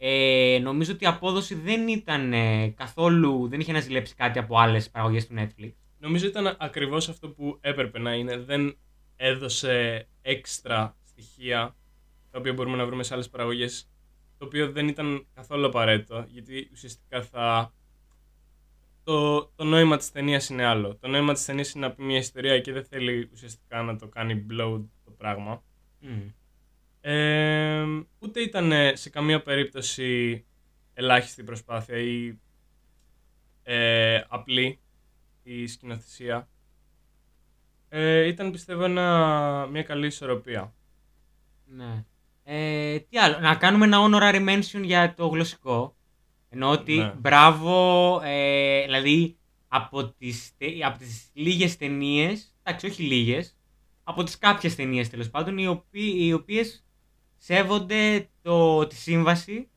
ε, 0.04 0.58
νομίζω 0.62 0.92
ότι 0.92 1.04
η 1.04 1.06
απόδοση 1.06 1.54
δεν 1.54 1.88
ήταν 1.88 2.32
ε, 2.32 2.68
καθόλου. 2.68 3.48
δεν 3.48 3.60
είχε 3.60 3.72
να 3.72 3.80
ζηλέψει 3.80 4.14
κάτι 4.14 4.38
από 4.38 4.58
άλλες 4.58 4.90
παραγωγές 4.90 5.26
του 5.26 5.34
Netflix. 5.38 5.72
Νομίζω 5.98 6.26
ήταν 6.26 6.56
ακριβώς 6.58 7.08
αυτό 7.08 7.28
που 7.28 7.58
έπρεπε 7.60 7.98
να 7.98 8.14
είναι. 8.14 8.36
Δεν 8.36 8.76
έδωσε 9.16 10.06
έξτρα 10.22 10.96
στοιχεία, 11.04 11.76
τα 12.30 12.38
οποία 12.38 12.52
μπορούμε 12.52 12.76
να 12.76 12.86
βρούμε 12.86 13.02
σε 13.02 13.14
άλλες 13.14 13.28
παραγωγές, 13.28 13.90
το 14.38 14.44
οποίο 14.44 14.72
δεν 14.72 14.88
ήταν 14.88 15.26
καθόλου 15.34 15.66
απαραίτητο, 15.66 16.24
γιατί 16.28 16.68
ουσιαστικά 16.72 17.22
θα... 17.22 17.72
Το, 19.04 19.44
το 19.46 19.64
νόημα 19.64 19.96
της 19.96 20.12
ταινίας 20.12 20.48
είναι 20.48 20.64
άλλο. 20.64 20.96
Το 20.96 21.08
νόημα 21.08 21.32
της 21.32 21.44
ταινίας 21.44 21.72
είναι 21.72 21.86
να 21.86 21.92
πει 21.92 22.02
μια 22.02 22.18
ιστορία 22.18 22.60
και 22.60 22.72
δεν 22.72 22.84
θέλει 22.84 23.28
ουσιαστικά 23.32 23.82
να 23.82 23.96
το 23.96 24.06
κάνει 24.06 24.46
blow 24.50 24.80
το 25.04 25.10
πράγμα. 25.10 25.62
Μμ. 25.98 26.20
Ε, 27.04 27.84
ούτε 28.18 28.40
ήταν 28.40 28.72
ε, 28.72 28.94
σε 28.94 29.10
καμία 29.10 29.42
περίπτωση 29.42 30.44
ελάχιστη 30.94 31.42
προσπάθεια 31.44 31.96
ή 31.96 32.34
ε, 33.62 34.20
απλή 34.28 34.80
η 35.42 35.66
σκηνοθεσία. 35.66 36.48
Ε, 37.88 38.26
ήταν 38.26 38.50
πιστεύω 38.50 38.84
ένα, 38.84 39.66
μια 39.70 39.82
καλή 39.82 40.06
ισορροπία. 40.06 40.74
Ναι. 41.64 42.04
Ε, 42.44 42.98
τι 42.98 43.18
άλλο, 43.18 43.38
να 43.38 43.54
κάνουμε 43.54 43.84
ένα 43.84 43.98
honorary 44.00 44.48
mention 44.48 44.82
για 44.82 45.14
το 45.14 45.26
γλωσσικό. 45.26 45.96
Εννοώ 46.48 46.70
ότι 46.70 46.96
Ναι. 46.96 47.14
μπράβο, 47.18 48.20
ε, 48.24 48.82
δηλαδή 48.84 49.36
από 49.68 50.08
τις, 50.08 50.56
τε- 50.56 50.82
από 50.84 50.98
τις 50.98 51.30
λίγες 51.32 51.76
ταινίες, 51.76 52.54
εντάξει 52.62 52.86
όχι 52.86 53.02
λίγες, 53.02 53.56
από 54.04 54.22
τις 54.22 54.38
κάποιες 54.38 54.74
ταινίες 54.74 55.08
τέλος 55.10 55.30
πάντων, 55.30 55.58
οι, 55.58 55.66
οποί, 55.66 56.26
οι 56.26 56.32
οποίες 56.32 56.84
σέβονται 57.44 58.28
το, 58.42 58.86
τη 58.86 58.94
σύμβαση 58.94 59.68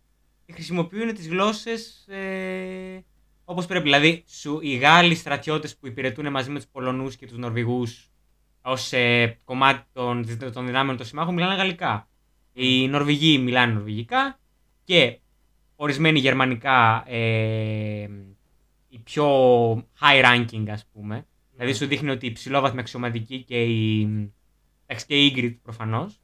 και 0.46 0.54
χρησιμοποιούν 0.54 1.14
τις 1.14 1.28
γλώσσες 1.28 2.08
ε, 2.08 3.04
Όπως 3.46 3.66
πρέπει. 3.66 3.84
Δηλαδή, 3.84 4.24
σου, 4.28 4.60
οι 4.62 4.76
Γάλλοι 4.76 5.16
στρατιώτες 5.16 5.78
που 5.78 5.88
υπηρετούν 5.88 6.32
μαζί 6.32 6.50
με 6.50 6.60
τους 6.60 6.68
Πολωνούς 6.68 7.16
και 7.16 7.28
τους 7.28 7.38
Νορβηγούς 7.38 8.10
ως 8.62 8.94
ε, 8.94 9.38
κομμάτι 9.44 9.84
των, 9.94 10.38
των 10.54 10.66
δυνάμεων 10.66 10.98
των 10.98 11.06
συμμάχων 11.06 11.34
μιλάνε 11.34 11.56
γαλλικά. 11.56 12.10
Οι 12.54 12.88
Νορβηγοί 12.88 13.38
μιλάνε 13.38 13.74
νορβηγικά 13.74 14.40
και 14.84 15.20
ορισμένοι 15.76 16.20
γερμανικά 16.20 17.04
ε, 17.08 18.10
οι 18.90 19.00
πιο 19.04 19.28
high 19.76 20.24
ranking 20.24 20.66
ας 20.70 20.86
πούμε. 20.94 21.26
Δηλαδή 21.54 21.74
σου 21.74 21.86
δείχνει 21.86 22.10
ότι 22.10 22.26
η 22.26 22.32
ψηλόβαθμη 22.32 22.80
αξιωματική 22.80 23.44
και 23.44 23.64
η, 23.64 24.02
εντάξει, 24.86 25.06
και 25.06 25.26
η 25.26 25.34
Ingrid 25.36 25.58
προφανώς 25.64 26.20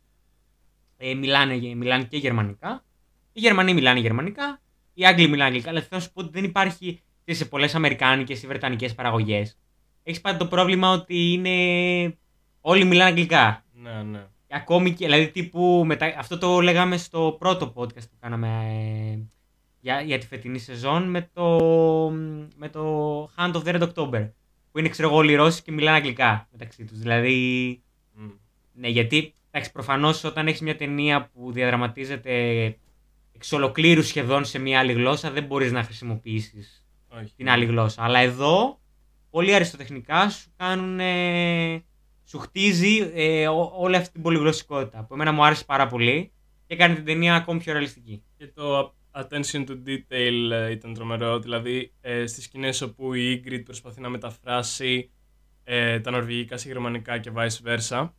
ε, 1.01 1.13
μιλάνε, 1.13 1.55
μιλάνε 1.75 2.03
και 2.03 2.17
γερμανικά. 2.17 2.83
Οι 3.33 3.39
Γερμανοί 3.39 3.73
μιλάνε 3.73 3.99
γερμανικά, 3.99 4.61
οι 4.93 5.05
Άγγλοι 5.05 5.27
μιλάνε 5.27 5.43
αγγλικά. 5.43 5.69
Αλλά 5.69 5.79
θέλω 5.79 5.91
να 5.91 5.99
σου 5.99 6.11
πω 6.13 6.21
ότι 6.21 6.29
δεν 6.31 6.43
υπάρχει 6.43 7.01
σε 7.25 7.45
πολλές 7.45 7.75
Αμερικάνικες 7.75 8.43
ή 8.43 8.47
Βρετανικές 8.47 8.95
παραγωγές. 8.95 9.57
Έχεις 10.03 10.21
πάντα 10.21 10.37
το 10.37 10.45
πρόβλημα 10.45 10.91
ότι 10.91 11.31
είναι. 11.31 12.17
Όλοι 12.61 12.85
μιλάνε 12.85 13.09
αγγλικά. 13.09 13.65
Ναι, 13.73 14.03
ναι. 14.03 14.25
Ακόμη 14.49 14.93
και, 14.93 15.05
δηλαδή 15.05 15.27
τύπου, 15.27 15.83
μετα... 15.85 16.13
αυτό 16.17 16.37
το 16.37 16.59
λέγαμε 16.59 16.97
στο 16.97 17.35
πρώτο 17.39 17.73
podcast 17.75 18.09
που 18.09 18.17
κάναμε 18.19 18.47
ε, 18.47 19.19
για, 19.79 20.01
για 20.01 20.17
τη 20.17 20.27
φετινή 20.27 20.59
σεζόν 20.59 21.09
με 21.09 21.29
το, 21.33 21.59
με 22.55 22.69
το 22.71 23.23
Hand 23.37 23.51
of 23.51 23.63
the 23.63 23.79
Red 23.79 23.89
October. 23.93 24.29
Που 24.71 24.79
είναι, 24.79 24.89
ξέρω 24.89 25.07
εγώ, 25.07 25.17
όλοι 25.17 25.31
οι 25.31 25.35
Ρώσοι 25.35 25.61
και 25.61 25.71
μιλάνε 25.71 25.97
αγγλικά 25.97 26.47
μεταξύ 26.51 26.85
τους. 26.85 26.99
Δηλαδή, 26.99 27.81
Μμ. 28.13 28.29
ναι, 28.73 28.87
γιατί, 28.87 29.33
εντάξει, 29.51 29.71
προφανώς 29.71 30.23
όταν 30.23 30.47
έχεις 30.47 30.61
μια 30.61 30.75
ταινία 30.75 31.29
που 31.33 31.51
διαδραματίζεται 31.51 32.31
εξ 33.35 33.51
ολοκλήρου 33.51 34.01
σχεδόν 34.03 34.45
σε 34.45 34.59
μια 34.59 34.79
άλλη 34.79 34.93
γλώσσα, 34.93 35.31
δεν 35.31 35.43
μπορείς 35.43 35.71
να 35.71 35.83
χρησιμοποιήσεις 35.83 36.85
Όχι. 37.07 37.33
την 37.35 37.49
άλλη 37.49 37.65
γλώσσα. 37.65 38.03
Αλλά 38.03 38.19
εδώ, 38.19 38.79
πολύ 39.29 39.53
αριστοτεχνικά 39.55 40.29
σου 40.29 40.49
κάνουν. 40.57 40.99
ε, 40.99 41.83
σου 42.25 42.39
χτίζει 42.39 43.11
ε, 43.13 43.47
ό- 43.47 43.71
όλη 43.77 43.95
αυτή 43.95 44.11
την 44.11 44.21
πολυγλωσσικότητα. 44.21 45.03
Που 45.03 45.13
εμένα 45.13 45.31
μου 45.31 45.45
άρεσε 45.45 45.63
πάρα 45.65 45.87
πολύ 45.87 46.31
και 46.67 46.73
έκανε 46.73 46.95
την 46.95 47.05
ταινία 47.05 47.35
ακόμη 47.35 47.59
πιο 47.59 47.71
ρεαλιστική. 47.73 48.23
Και 48.37 48.47
το 48.47 48.95
attention 49.11 49.65
to 49.67 49.77
detail 49.87 50.51
ε, 50.51 50.71
ήταν 50.71 50.93
τρομερό. 50.93 51.39
Δηλαδή, 51.39 51.93
ε, 52.01 52.25
στις 52.25 52.43
σκηνές 52.43 52.81
όπου 52.81 53.13
η 53.13 53.43
Ingrid 53.45 53.61
προσπαθεί 53.65 54.01
να 54.01 54.09
μεταφράσει 54.09 55.09
ε, 55.63 55.99
τα 55.99 56.11
νορβηγικά 56.11 56.57
σε 56.57 56.67
γερμανικά 56.67 57.17
και 57.17 57.31
vice 57.35 57.67
versa, 57.67 58.09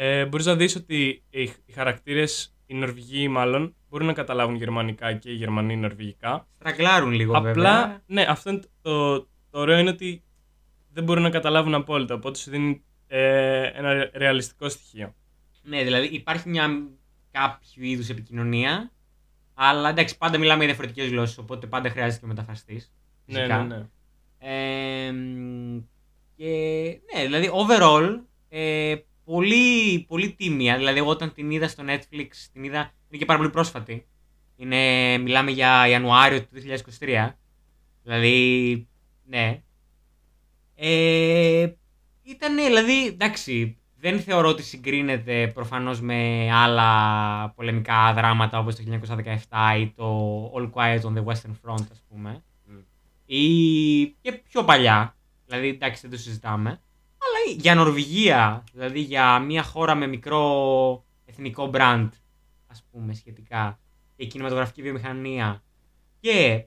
ε, 0.00 0.26
μπορείς 0.26 0.46
να 0.46 0.56
δεις 0.56 0.76
ότι 0.76 1.22
οι, 1.30 1.42
οι 1.42 1.72
χαρακτήρες, 1.74 2.54
οι 2.66 2.74
Νορβηγοί 2.74 3.28
μάλλον, 3.28 3.74
μπορούν 3.88 4.06
να 4.06 4.12
καταλάβουν 4.12 4.54
γερμανικά 4.54 5.12
και 5.12 5.30
οι 5.30 5.34
Γερμανοί 5.34 5.76
νορβηγικά. 5.76 6.46
Στραγκλάρουν 6.58 7.10
λίγο 7.12 7.36
Απλά, 7.36 7.52
βέβαια. 7.52 8.02
ναι, 8.06 8.22
αυτό 8.28 8.50
είναι 8.50 8.60
το, 8.82 9.18
το 9.20 9.26
ωραίο 9.50 9.78
είναι 9.78 9.90
ότι 9.90 10.22
δεν 10.92 11.04
μπορούν 11.04 11.22
να 11.22 11.30
καταλάβουν 11.30 11.74
απόλυτα, 11.74 12.14
οπότε 12.14 12.38
σου 12.38 12.50
δίνει 12.50 12.82
ε, 13.06 13.62
ένα 13.62 14.10
ρεαλιστικό 14.12 14.68
στοιχείο. 14.68 15.14
Ναι, 15.62 15.82
δηλαδή 15.84 16.06
υπάρχει 16.06 16.48
μια 16.48 16.88
κάποιο 17.30 17.82
είδους 17.82 18.08
επικοινωνία. 18.08 18.92
Αλλά 19.54 19.88
εντάξει, 19.88 20.18
πάντα 20.18 20.38
μιλάμε 20.38 20.64
για 20.64 20.66
διαφορετικές 20.66 21.08
γλώσσες, 21.08 21.38
οπότε 21.38 21.66
πάντα 21.66 21.90
χρειάζεται 21.90 22.18
και 22.18 22.24
ο 22.24 22.28
μεταφραστής. 22.28 22.92
Ναι, 23.24 23.46
ναι, 23.46 23.62
ναι. 23.62 23.88
Ε, 24.38 25.12
μ, 25.12 25.78
και 26.36 26.44
ναι, 27.14 27.22
δηλαδή 27.22 27.50
overall 27.52 28.20
ε, 28.48 28.94
πολύ, 29.28 30.04
πολύ 30.08 30.32
τίμια. 30.32 30.76
Δηλαδή, 30.76 30.98
εγώ 30.98 31.10
όταν 31.10 31.32
την 31.32 31.50
είδα 31.50 31.68
στο 31.68 31.84
Netflix, 31.86 32.28
την 32.52 32.64
είδα. 32.64 32.92
Είναι 33.08 33.18
και 33.18 33.24
πάρα 33.24 33.38
πολύ 33.38 33.50
πρόσφατη. 33.50 34.06
Είναι, 34.56 35.18
μιλάμε 35.18 35.50
για 35.50 35.88
Ιανουάριο 35.88 36.40
του 36.40 36.48
2023. 37.00 37.30
Δηλαδή, 38.02 38.88
ναι. 39.24 39.62
Ε, 40.74 41.72
ήταν, 42.22 42.56
δηλαδή, 42.56 43.06
εντάξει, 43.06 43.78
δεν 43.96 44.20
θεωρώ 44.20 44.48
ότι 44.48 44.62
συγκρίνεται 44.62 45.50
προφανώς 45.54 46.00
με 46.00 46.50
άλλα 46.52 47.50
πολεμικά 47.50 48.12
δράματα 48.14 48.58
όπως 48.58 48.76
το 48.76 48.82
1917 49.50 49.78
ή 49.80 49.92
το 49.96 50.52
All 50.54 50.70
Quiet 50.70 51.00
on 51.00 51.14
the 51.14 51.24
Western 51.24 51.54
Front, 51.64 51.86
ας 51.92 52.02
πούμε. 52.08 52.42
Μμ. 52.64 52.78
Ή 53.26 54.06
και 54.20 54.32
πιο 54.32 54.64
παλιά, 54.64 55.16
δηλαδή, 55.46 55.68
εντάξει, 55.68 56.00
δεν 56.00 56.10
το 56.10 56.16
συζητάμε. 56.16 56.80
Αλλά 57.48 57.56
για 57.60 57.74
Νορβηγία, 57.74 58.64
δηλαδή 58.72 59.00
για 59.00 59.38
μια 59.38 59.62
χώρα 59.62 59.94
με 59.94 60.06
μικρό 60.06 61.04
εθνικό 61.24 61.70
brand, 61.74 62.08
ας 62.66 62.84
πούμε, 62.90 63.14
σχετικά, 63.14 63.80
και 64.16 64.26
κινηματογραφική 64.26 64.82
βιομηχανία 64.82 65.62
και 66.20 66.64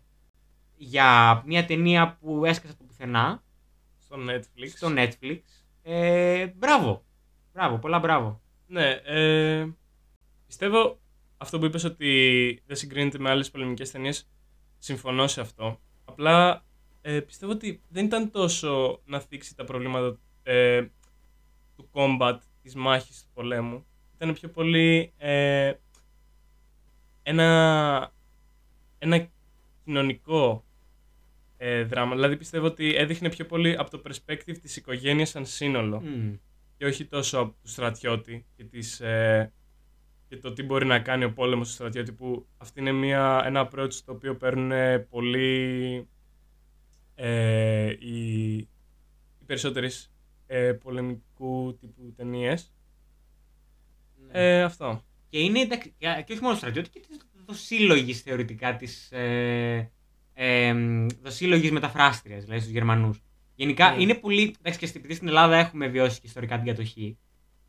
για 0.78 1.41
μια 1.46 1.65
ταινία 1.65 2.17
που 2.20 2.46
έσκασε 2.46 2.74
από 2.74 2.80
το 2.80 2.88
πουθενά, 2.88 3.44
Στο 4.00 4.15
Netflix. 4.30 4.67
στο 4.67 4.88
Netflix. 4.91 5.39
Ε, 5.84 6.48
μπράβο. 6.48 7.06
Μπράβο, 7.54 7.78
πολλά 7.78 8.00
μπράβο. 8.00 8.41
Ναι, 8.67 8.89
ε, 8.89 9.67
πιστεύω 10.48 11.00
αυτό 11.38 11.60
που 11.60 11.65
είπες 11.65 11.84
ότι 11.84 12.63
δεν 12.65 12.76
συγκρίνεται 12.76 13.20
με 13.20 13.30
άλλες 13.30 13.52
πολεμικές 13.52 13.91
ταινίες, 13.91 14.30
συμφωνώ 14.78 15.28
σε 15.28 15.41
αυτό. 15.41 15.80
Απλά 16.06 16.65
ε, 17.02 17.20
πιστεύω 17.20 17.52
ότι 17.52 17.82
δεν 17.89 18.06
ήταν 18.06 18.32
τόσο 18.32 19.02
να 19.06 19.20
θίξει 19.20 19.56
τα 19.56 19.63
προβλήματα 19.63 20.20
ε, 20.51 20.85
του 21.75 21.89
combat, 21.91 22.37
της 22.61 22.75
μάχης 22.75 23.21
του 23.21 23.29
πολέμου. 23.33 23.85
Ήταν 24.15 24.33
πιο 24.33 24.49
πολύ 24.49 25.13
ε, 25.17 25.73
ένα, 27.23 28.11
ένα 28.99 29.29
κοινωνικό 29.83 30.65
ε, 31.57 31.83
δράμα. 31.83 32.15
Δηλαδή 32.15 32.37
πιστεύω 32.37 32.65
ότι 32.65 32.95
έδειχνε 32.95 33.29
πιο 33.29 33.45
πολύ 33.45 33.77
από 33.77 33.89
το 33.89 34.01
perspective 34.05 34.57
της 34.61 34.75
οικογένειας 34.75 35.29
σαν 35.29 35.45
σύνολο 35.45 36.01
Μμ. 36.01 36.33
και 36.77 36.85
όχι 36.85 37.05
τόσο 37.05 37.39
από 37.39 37.55
του 37.61 37.69
στρατιώτη 37.69 38.45
και, 38.55 38.63
τις, 38.63 38.99
ε, 38.99 39.51
και 40.27 40.37
το 40.37 40.53
τι 40.53 40.63
μπορεί 40.63 40.85
να 40.85 40.99
κάνει 40.99 41.23
ο 41.23 41.33
πόλεμος 41.33 41.67
του 41.67 41.73
στρατιώτη 41.73 42.11
που 42.11 42.47
αυτή 42.57 42.79
είναι 42.79 42.91
μια, 42.91 43.41
ένα 43.45 43.69
approach 43.69 43.93
το 44.05 44.11
οποίο 44.11 44.35
παίρνουν 44.35 44.71
ε, 44.71 44.99
πολύ 44.99 46.07
ε, 47.15 47.95
οι, 47.99 48.55
οι 48.57 49.45
περισσότερες 49.45 50.11
ε, 50.53 50.71
πολεμικού 50.73 51.77
τύπου 51.79 52.13
ταινίες. 52.15 52.71
Ναι. 54.27 54.39
Ε, 54.39 54.63
αυτό. 54.63 55.03
Και 55.29 55.39
είναι 55.39 55.59
εντάξει, 55.59 55.93
και 55.97 56.23
και 56.25 56.33
όχι 56.33 56.41
μόνο 56.41 56.55
στρατιώτη, 56.55 56.89
και 56.89 56.99
της 56.99 57.17
δοσύλλογης 57.45 58.21
θεωρητικά 58.21 58.75
της. 58.75 59.11
Ε, 59.11 59.91
ε, 60.33 60.73
δοσύλλογης 61.21 61.71
μεταφράστριας, 61.71 62.43
δηλαδή 62.43 62.59
στους 62.61 62.73
Γερμανούς. 62.73 63.23
Γενικά 63.55 63.91
Ναι. 63.91 64.01
είναι 64.01 64.13
πολύ. 64.13 64.55
Εντάξει, 64.59 64.79
και 64.79 64.97
επειδή 64.97 65.13
στην 65.13 65.27
Ελλάδα 65.27 65.55
έχουμε 65.55 65.87
βιώσει 65.87 66.19
και 66.19 66.27
ιστορικά 66.27 66.55
την 66.57 66.65
κατοχή. 66.65 67.17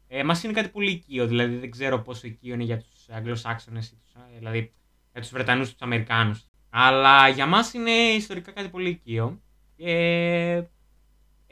Ε, 0.09 0.25
Μας 0.25 0.43
είναι 0.43 0.53
κάτι 0.53 0.69
πολύ 0.69 0.91
οικείο, 0.91 1.27
δηλαδή 1.27 1.57
δεν 1.57 1.71
ξέρω 1.71 1.99
πόσο 2.03 2.27
οικείο 2.27 2.55
είναι 2.55 2.65
για 2.65 2.79
τους 2.79 3.09
Αγγλοσάξονες, 3.09 3.97
δηλαδή 4.39 4.73
για 5.13 5.21
τους 5.21 5.31
Βρετανούς 5.31 5.67
και 5.67 5.73
τους 5.73 5.83
Αμερικάνους. 5.83 6.47
Αλλά 6.71 7.29
για 7.29 7.47
μας 7.47 7.73
είναι 7.75 7.91
ιστορικά 7.91 8.53
κάτι 8.53 8.69
πολύ 8.69 8.89
οικείο. 8.89 9.41
Και 9.77 10.65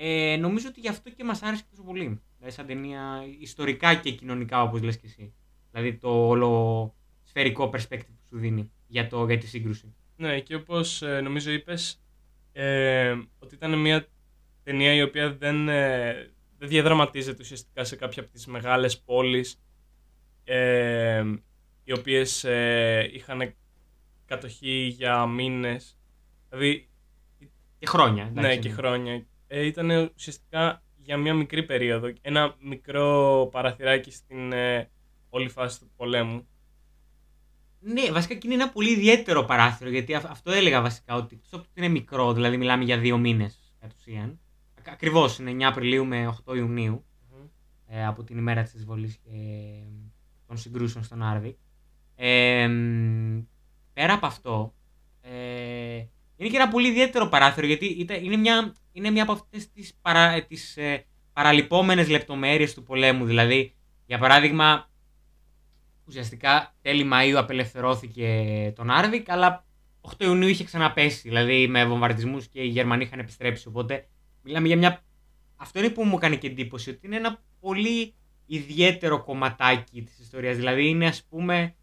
ε, 0.02 0.36
νομίζω 0.36 0.68
ότι 0.68 0.80
γι' 0.80 0.88
αυτό 0.88 1.10
και 1.10 1.24
μας 1.24 1.42
άρεσε 1.42 1.64
τόσο 1.70 1.82
πολύ. 1.82 2.20
Δηλαδή, 2.36 2.54
σαν 2.54 2.66
ταινία 2.66 3.24
ιστορικά 3.40 3.94
και 3.94 4.10
κοινωνικά, 4.10 4.62
όπως 4.62 4.82
λες 4.82 4.96
και 4.98 5.06
εσύ. 5.06 5.34
Δηλαδή 5.70 5.94
το 5.94 6.28
όλο 6.28 6.94
σφαιρικό 7.24 7.70
perspective 7.74 8.06
που 8.06 8.26
σου 8.28 8.38
δίνει 8.38 8.70
για, 8.86 9.06
το, 9.06 9.26
για 9.26 9.38
τη 9.38 9.46
σύγκρουση. 9.46 9.94
Ναι, 10.16 10.40
και 10.40 10.54
όπως 10.54 11.02
ε, 11.02 11.20
νομίζω 11.20 11.50
είπες, 11.50 12.02
ε, 12.52 13.16
ότι 13.38 13.54
ήταν 13.54 13.78
μια 13.78 14.08
ταινία 14.62 14.94
η 14.94 15.02
οποία 15.02 15.36
δεν, 15.36 15.68
ε, 15.68 16.12
δεν 16.58 16.68
διαδραματίζεται 16.68 17.42
ουσιαστικά 17.42 17.84
σε 17.84 17.96
κάποια 17.96 18.22
από 18.22 18.32
τις 18.32 18.46
μεγάλες 18.46 19.00
πόλεις 19.00 19.62
ε, 20.44 21.24
οι 21.84 21.92
οποίες 21.92 22.44
ε, 22.44 23.10
είχαν 23.12 23.54
κατοχή 24.26 24.94
για 24.96 25.26
μήνες. 25.26 25.98
Δηλαδή, 26.48 26.88
Και 27.78 27.86
χρόνια. 27.86 28.24
εντάξει, 28.24 28.48
ναι, 28.48 28.56
και 28.56 28.68
χρόνια. 28.68 29.24
Ε, 29.52 29.66
ήταν 29.66 30.10
ουσιαστικά 30.16 30.82
για 30.96 31.16
μια 31.16 31.34
μικρή 31.34 31.62
περίοδο, 31.62 32.12
ένα 32.20 32.56
μικρό 32.60 33.48
παραθυράκι 33.52 34.10
στην 34.10 34.52
ε, 34.52 34.90
όλη 35.30 35.48
φάση 35.48 35.78
του 35.80 35.90
πολέμου. 35.96 36.46
Ναι, 37.80 38.12
βασικά 38.12 38.34
και 38.34 38.46
είναι 38.46 38.54
ένα 38.62 38.70
πολύ 38.70 38.90
ιδιαίτερο 38.90 39.44
παράθυρο 39.44 39.90
γιατί 39.90 40.14
αυ- 40.14 40.30
αυτό 40.30 40.50
έλεγα 40.50 40.80
βασικά 40.82 41.14
ότι 41.14 41.34
εκτός 41.34 41.52
από 41.52 41.62
ότι 41.70 41.80
είναι 41.80 41.88
μικρό, 41.88 42.32
δηλαδή 42.32 42.56
μιλάμε 42.56 42.84
για 42.84 42.98
δύο 42.98 43.18
μήνες 43.18 43.72
κατ' 43.80 43.92
ουσίαν. 43.98 44.38
Ακριβώς 44.86 45.38
είναι 45.38 45.50
9 45.50 45.62
Απριλίου 45.62 46.04
με 46.06 46.36
8 46.46 46.56
Ιουνίου 46.56 47.04
ε, 47.86 48.06
από 48.06 48.24
την 48.24 48.38
ημέρα 48.38 48.62
της 48.62 48.74
εισβολής 48.74 49.16
και 49.16 49.30
των 50.46 50.56
συγκρούσεων 50.58 51.04
στον 51.04 51.22
Άρβικ. 51.22 51.56
Ε, 52.16 52.68
μ, 52.68 53.40
πέρα 53.92 54.12
από 54.12 54.26
αυτό, 54.26 54.74
ε, 55.20 56.04
είναι 56.40 56.48
και 56.48 56.56
ένα 56.56 56.68
πολύ 56.68 56.88
ιδιαίτερο 56.88 57.28
παράθυρο 57.28 57.66
γιατί 57.66 57.86
ήταν, 57.86 58.24
είναι, 58.24 58.36
μια, 58.36 58.74
είναι 58.92 59.10
μια 59.10 59.22
από 59.22 59.32
αυτές 59.32 59.70
τις, 59.70 59.94
παρα, 60.02 60.30
ε, 60.30 60.40
τις 60.40 60.76
ε, 60.76 61.04
παραλυπόμενες 61.32 62.08
λεπτομέρειες 62.08 62.74
του 62.74 62.82
πολέμου. 62.82 63.24
Δηλαδή, 63.24 63.74
για 64.06 64.18
παράδειγμα, 64.18 64.90
ουσιαστικά 66.04 66.74
τέλη 66.82 67.10
Μαΐου 67.12 67.34
απελευθερώθηκε 67.36 68.72
τον 68.76 68.90
Άρβικ, 68.90 69.30
αλλά 69.30 69.64
8 70.00 70.24
Ιουνίου 70.24 70.48
είχε 70.48 70.64
ξαναπέσει, 70.64 71.20
δηλαδή 71.28 71.68
με 71.68 71.84
βομβαρδισμούς 71.84 72.46
και 72.46 72.60
οι 72.60 72.68
Γερμανοί 72.68 73.04
είχαν 73.04 73.18
επιστρέψει. 73.18 73.68
Οπότε 73.68 74.08
μιλάμε 74.42 74.66
για 74.66 74.76
μια. 74.76 75.02
Αυτό 75.56 75.78
είναι 75.78 75.88
που 75.88 76.04
μου 76.04 76.16
έκανε 76.16 76.36
και 76.36 76.46
εντύπωση, 76.46 76.90
ότι 76.90 77.06
είναι 77.06 77.16
ένα 77.16 77.42
πολύ 77.60 78.14
ιδιαίτερο 78.46 79.24
κομματάκι 79.24 80.02
της 80.02 80.18
ιστορίας. 80.18 80.56
Δηλαδή 80.56 80.88
είναι 80.88 81.06
ας 81.06 81.24
πούμε 81.24 81.74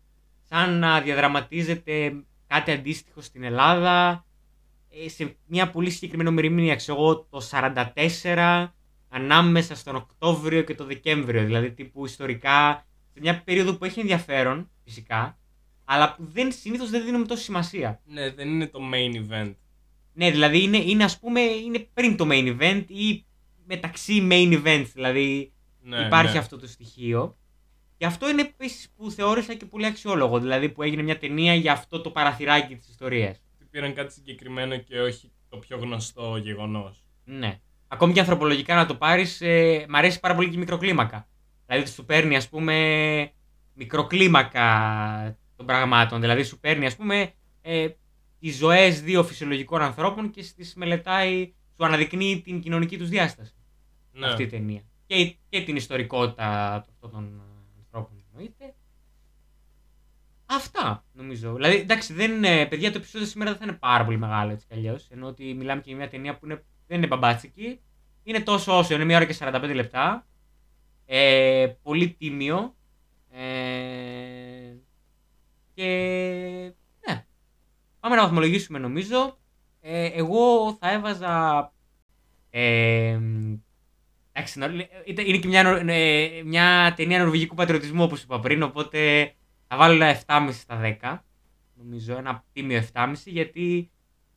σαν 0.43 0.79
να 0.79 1.01
διαδραματίζεται 1.01 2.23
κάτι 2.47 2.71
αντίστοιχο 2.71 3.21
στην 3.21 3.43
Ελλάδα 3.43 4.21
ε, 4.21 4.26
σε 5.05 5.35
μια 5.45 5.69
πολύ 5.69 5.89
συγκεκριμένη 5.89 6.29
ημερομηνία, 6.29 6.75
ξέρω 6.75 6.99
εγώ, 6.99 7.27
το 7.29 7.49
44 7.51 8.67
ανάμεσα 9.09 9.75
στον 9.75 9.95
Οκτώβριο 9.95 10.61
και 10.61 10.75
τον 10.75 10.87
Δεκέμβριο. 10.87 11.43
Δηλαδή 11.45 11.71
τύπου 11.71 12.05
ιστορικά 12.05 12.85
σε 13.13 13.19
μια 13.19 13.43
περίοδο 13.43 13.77
που 13.77 13.85
έχει 13.85 13.99
ενδιαφέρον 13.99 14.69
φυσικά, 14.83 15.37
αλλά 15.85 16.15
που 16.15 16.23
δεν, 16.33 16.51
συνήθως 16.51 16.89
δεν 16.89 17.05
δίνουμε 17.05 17.25
τόση 17.25 17.43
σημασία. 17.43 18.01
Ναι, 18.05 18.31
δεν 18.31 18.47
είναι 18.47 18.67
το 18.67 18.79
main 18.93 19.15
event. 19.15 19.53
Ναι, 20.13 20.31
δηλαδή 20.31 20.63
είναι, 20.63 20.77
είναι 20.77 21.03
ας 21.03 21.19
πούμε 21.19 21.39
είναι 21.39 21.87
πριν 21.93 22.17
το 22.17 22.27
main 22.29 22.57
event 22.59 22.83
ή 22.87 23.25
μεταξύ 23.65 24.27
main 24.31 24.61
events, 24.63 24.87
δηλαδή 24.93 25.51
Ναι, 25.81 25.97
υπάρχει 25.97 26.33
ναι. 26.33 26.39
αυτό 26.39 26.57
το 26.57 26.67
στοιχείο. 26.67 27.37
Και 27.97 28.05
αυτό 28.05 28.29
είναι 28.29 28.41
επίσης 28.41 28.89
που 28.97 29.11
θεώρησα 29.11 29.53
και 29.53 29.65
πολύ 29.65 29.85
αξιόλογο, 29.85 30.39
δηλαδή 30.39 30.69
που 30.69 30.83
έγινε 30.83 31.01
μια 31.01 31.17
ταινία 31.17 31.55
για 31.55 31.71
αυτό 31.71 32.01
το 32.01 32.09
παραθυράκι 32.09 32.75
της 32.75 32.89
ιστορίας. 32.89 33.41
Ότι 33.77 33.85
Πήραν 33.85 34.05
κάτι 34.05 34.13
συγκεκριμένο 34.13 34.77
και 34.77 34.99
όχι 34.99 35.31
το 35.49 35.57
πιο 35.57 35.77
γνωστό 35.77 36.37
γεγονός. 36.37 37.03
Ναι. 37.23 37.59
Ακόμη 37.87 38.13
και 38.13 38.19
ανθρωπολογικά 38.19 38.75
να 38.75 38.85
το 38.85 38.95
πάρεις, 38.95 39.41
ε, 39.41 39.85
μ' 39.89 39.95
αρέσει 39.95 40.19
πάρα 40.19 40.35
πολύ 40.35 40.49
και 40.49 40.55
η 40.55 40.59
μικροκλίμακα. 40.59 41.27
Δηλαδή 41.65 41.83
ότι 41.83 41.93
σου 41.93 42.05
παίρνει 42.05 42.35
ας 42.35 42.49
πούμε 42.49 43.31
μικροκλίμακα 43.73 45.37
των 45.55 45.65
πραγμάτων. 45.65 46.21
Δηλαδή 46.21 46.43
σου 46.43 46.59
παίρνει 46.59 46.85
ας 46.85 46.95
πούμε 46.95 47.33
ε, 47.61 47.87
τις 48.39 48.57
ζωές 48.57 49.01
δύο 49.01 49.23
φυσιολογικών 49.23 49.81
ανθρώπων 49.81 50.31
και 50.31 50.41
στις 50.41 50.75
μελετάει, 50.75 51.53
σου 51.75 51.85
αναδεικνύει 51.85 52.41
την 52.41 52.61
κοινωνική 52.61 52.97
τους 52.97 53.09
διάσταση. 53.09 53.53
Ναι. 54.11 54.27
αυτή 54.27 54.43
η 54.43 54.47
ταινία. 54.47 54.81
Και, 55.05 55.35
και 55.49 55.61
την 55.61 55.75
ιστορικότητα 55.75 56.73
αυτών 56.73 57.11
των 57.11 57.23
ε, 57.23 57.79
ανθρώπων 57.79 58.23
εννοείται. 58.29 58.75
Αυτά 60.49 61.05
νομίζω. 61.13 61.53
Δηλαδή, 61.53 61.75
εντάξει, 61.75 62.13
δεν 62.13 62.31
είναι, 62.31 62.65
παιδιά, 62.65 62.91
το 62.91 62.97
επεισόδιο 62.97 63.27
σήμερα 63.27 63.49
δεν 63.51 63.59
θα 63.59 63.65
είναι 63.65 63.77
πάρα 63.81 64.05
πολύ 64.05 64.17
μεγάλο 64.17 64.51
έτσι 64.51 64.65
κι 64.67 64.73
αλλιώς, 64.73 65.07
Ενώ 65.09 65.27
ότι 65.27 65.53
μιλάμε 65.53 65.81
και 65.81 65.89
για 65.89 65.97
μια 65.97 66.09
ταινία 66.09 66.37
που 66.37 66.45
είναι, 66.45 66.63
δεν 66.87 66.97
είναι 66.97 67.07
μπαμπάτσικη. 67.07 67.79
Είναι 68.23 68.39
τόσο 68.39 68.77
όσο, 68.77 68.93
είναι 68.93 69.03
μια 69.05 69.15
ώρα 69.17 69.25
και 69.25 69.35
45 69.39 69.71
λεπτά. 69.73 70.27
Ε, 71.05 71.67
πολύ 71.81 72.09
τίμιο. 72.09 72.75
Ε, 73.31 74.73
και 75.73 75.85
ναι. 77.07 77.25
Πάμε 77.99 78.15
να 78.15 78.21
βαθμολογήσουμε 78.23 78.79
νομίζω. 78.79 79.37
Ε, 79.81 80.05
εγώ 80.05 80.73
θα 80.79 80.91
έβαζα. 80.91 81.73
Ε, 82.49 83.19
εντάξει, 84.31 84.59
νο- 84.59 84.67
ήταν- 85.05 85.25
είναι 85.25 85.37
και 85.37 85.47
μια, 85.47 85.63
νο- 85.63 85.91
ε, 85.91 86.41
μια 86.45 86.93
ταινία 86.95 87.19
νορβηγικού 87.19 87.55
πατριωτισμού 87.55 88.03
όπως 88.03 88.23
είπα 88.23 88.39
πριν, 88.39 88.63
οπότε 88.63 89.31
θα 89.67 89.77
βάλω 89.77 89.93
ένα 89.93 90.21
7,5 90.25 90.49
στα 90.51 90.97
10. 91.01 91.19
Νομίζω 91.73 92.17
ένα 92.17 92.43
τίμιο 92.53 92.83
7,5 92.93 93.13
γιατί 93.25 93.91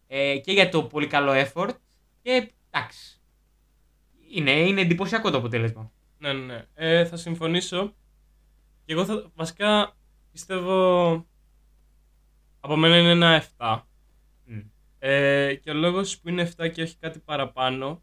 ε, 0.07 0.39
και 0.39 0.53
για 0.53 0.69
το 0.69 0.85
πολύ 0.85 1.07
καλό 1.07 1.33
effort 1.33 1.75
και 2.23 2.53
εντάξει. 2.71 3.21
Είναι, 4.31 4.51
είναι 4.51 4.81
εντυπωσιακό 4.81 5.31
το 5.31 5.37
αποτέλεσμα. 5.37 5.93
Ναι, 6.19 6.33
ναι, 6.33 6.45
ναι. 6.45 6.67
Ε, 6.75 7.05
θα 7.05 7.17
συμφωνήσω. 7.17 7.95
Και 8.85 8.93
εγώ 8.93 9.05
θα, 9.05 9.31
βασικά 9.35 9.97
πιστεύω 10.33 11.27
από 12.61 12.77
μένα 12.77 12.99
είναι 12.99 13.11
ένα 13.11 13.45
7. 13.57 13.81
Μμ. 14.45 14.61
Ε, 14.99 15.55
και 15.55 15.71
ο 15.71 15.75
λόγος 15.75 16.19
που 16.19 16.29
είναι 16.29 16.53
7 16.57 16.71
και 16.73 16.83
όχι 16.83 16.97
κάτι 16.97 17.19
παραπάνω 17.19 18.03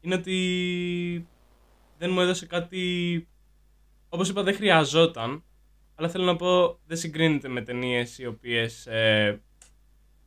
είναι 0.00 0.14
ότι 0.14 1.28
δεν 1.98 2.10
μου 2.10 2.20
έδωσε 2.20 2.46
κάτι... 2.46 3.28
Όπως 4.08 4.28
είπα 4.28 4.42
δεν 4.42 4.54
χρειαζόταν, 4.54 5.44
αλλά 5.98 6.08
θέλω 6.08 6.24
να 6.24 6.36
πω 6.36 6.78
δεν 6.86 6.96
συγκρίνεται 6.96 7.48
με 7.48 7.62
ταινίες 7.62 8.18
οι 8.18 8.26
οποίες 8.26 8.86
ε, 8.86 9.40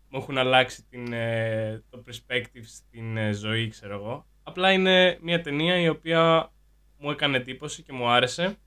μου 0.09 0.19
έχουν 0.19 0.37
αλλάξει 0.37 0.83
την, 0.83 1.13
ε, 1.13 1.83
το 1.89 2.03
perspective 2.07 2.63
στην 2.63 3.17
ε, 3.17 3.31
ζωή, 3.33 3.67
ξέρω 3.67 3.93
εγώ. 3.95 4.25
Απλά 4.43 4.71
είναι 4.71 5.17
μια 5.21 5.41
ταινία 5.41 5.79
η 5.79 5.89
οποία 5.89 6.51
μου 6.97 7.11
έκανε 7.11 7.37
εντύπωση 7.37 7.83
και 7.83 7.93
μου 7.93 8.07
άρεσε, 8.07 8.57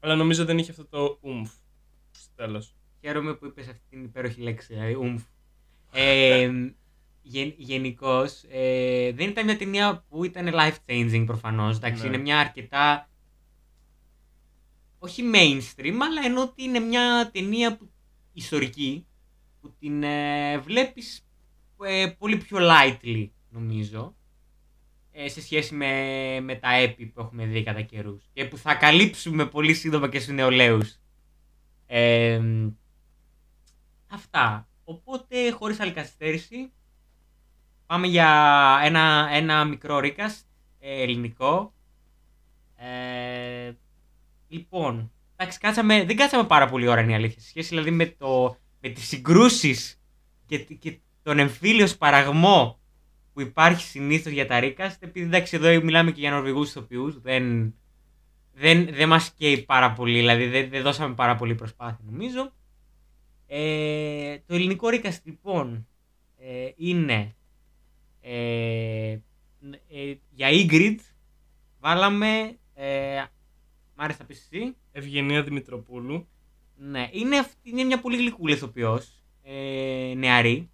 αλλά 0.00 0.14
νομίζω 0.14 0.44
δεν 0.44 0.58
είχε 0.58 0.70
αυτό 0.70 0.86
το 0.86 1.18
umf 1.22 1.50
στο 2.10 2.30
τέλος. 2.34 2.74
Χαίρομαι 3.00 3.34
που 3.34 3.46
είπες 3.46 3.68
αυτή 3.68 3.82
την 3.90 4.04
υπέροχη 4.04 4.40
λέξη, 4.40 4.66
δηλαδή 4.74 4.94
ουμφ. 4.94 5.22
Ε, 5.92 6.50
γεν, 7.22 7.54
Γενικώς, 7.56 8.42
ε, 8.50 9.12
δεν 9.12 9.28
ήταν 9.28 9.44
μια 9.44 9.56
ταινία 9.56 10.04
που 10.08 10.24
ήταν 10.24 10.50
life 10.54 10.76
changing 10.86 11.22
προφανώς. 11.26 11.76
Εντάξει, 11.76 12.02
Ναι. 12.02 12.08
είναι 12.08 12.18
μια 12.18 12.38
αρκετά. 12.38 13.08
Όχι 15.06 15.22
mainstream, 15.34 15.96
αλλά 16.02 16.24
ενώ 16.24 16.42
ότι 16.42 16.62
είναι 16.62 16.78
μια 16.78 17.30
ταινία 17.32 17.76
που, 17.76 17.90
ιστορική 18.32 19.06
που 19.60 19.74
την 19.78 20.02
ε, 20.02 20.58
βλέπεις 20.58 21.26
ε, 21.84 22.06
πολύ 22.18 22.36
πιο 22.36 22.58
lightly, 22.60 23.28
νομίζω. 23.50 24.16
ε, 25.12 25.28
σε 25.28 25.40
σχέση 25.40 25.74
με, 25.74 26.40
με 26.40 26.54
τα 26.54 26.72
έπι 26.72 27.06
που 27.06 27.20
έχουμε 27.20 27.44
δει 27.46 27.62
κατά 27.62 27.82
καιρούς. 27.82 28.28
Και 28.32 28.44
που 28.44 28.56
θα 28.56 28.74
καλύψουμε 28.74 29.46
πολύ 29.46 29.74
σύντομα 29.74 30.08
και 30.08 30.20
στους 30.20 30.34
νεολαίους. 30.34 30.98
Ε, 31.86 32.42
αυτά. 34.08 34.68
Οπότε, 34.84 35.50
χωρίς 35.50 35.80
άλλη 35.80 35.92
καθυστέρηση, 35.92 36.72
πάμε 37.86 38.06
για 38.06 38.30
ένα, 38.82 39.28
ένα 39.32 39.64
μικρό 39.64 40.00
recast 40.02 40.42
ε, 40.78 41.02
ελληνικό. 41.02 41.74
Ε, 42.76 43.72
λοιπόν, 44.48 45.12
εντάξει, 45.36 45.58
κάτσαμε, 45.58 46.04
δεν 46.04 46.16
κάτσαμε 46.16 46.44
πάρα 46.44 46.66
πολύ 46.66 46.86
ώρα 46.88 47.00
είναι 47.00 47.12
η 47.12 47.14
αλήθεια. 47.14 47.40
Σε 47.40 47.48
σχέση 47.48 47.68
δηλαδή 47.68 47.90
με, 47.90 48.06
το, 48.06 48.56
με 48.80 48.88
τις 48.88 49.06
συγκρούσεις 49.06 50.00
και, 50.46 50.58
και 50.58 50.98
τον 51.22 51.38
εμφύλιο 51.38 51.86
σπαραγμό 51.86 52.78
που 53.32 53.40
υπάρχει 53.40 53.82
συνήθως 53.82 54.32
για 54.32 54.46
τα 54.46 54.60
recast, 54.62 54.96
επειδή 55.00 55.26
εντάξει 55.26 55.56
εδώ 55.56 55.84
μιλάμε 55.84 56.10
και 56.10 56.20
για 56.20 56.30
Νορβηγούς 56.30 56.68
ηθοποιούς, 56.68 57.20
δεν, 57.20 57.74
δεν, 58.52 58.88
δεν 58.94 59.08
μας 59.08 59.32
καίει 59.36 59.62
πάρα 59.62 59.92
πολύ, 59.92 60.18
δηλαδή 60.18 60.46
δεν, 60.46 60.70
δεν 60.70 60.82
δώσαμε 60.82 61.14
πάρα 61.14 61.36
πολύ 61.36 61.54
προσπάθεια 61.54 62.04
νομίζω. 62.10 62.52
Ε, 63.46 64.38
το 64.46 64.54
ελληνικό 64.54 64.88
recast 64.90 65.18
λοιπόν 65.22 65.86
ε, 66.38 66.68
είναι 66.76 67.34
ε, 68.20 69.18
ε, 69.88 70.14
για 70.30 70.48
Ingrid 70.50 70.96
βάλαμε 71.80 72.58
ε, 72.74 73.22
μ' 73.96 74.00
άρεσε 74.02 74.18
να 74.20 74.26
πεις 74.26 74.48
εσύ 74.52 74.76
Ευγενία 74.92 75.42
Δημητροπούλου. 75.42 76.28
ναι, 76.76 77.08
είναι, 77.12 77.38
αυτή, 77.38 77.56
είναι 77.70 77.82
μια 77.84 78.00
πολύ 78.00 78.16
γλυκούλη 78.16 78.52
ηθοποιός 78.52 79.24
ε, 79.42 80.12
νεαρή 80.16 80.70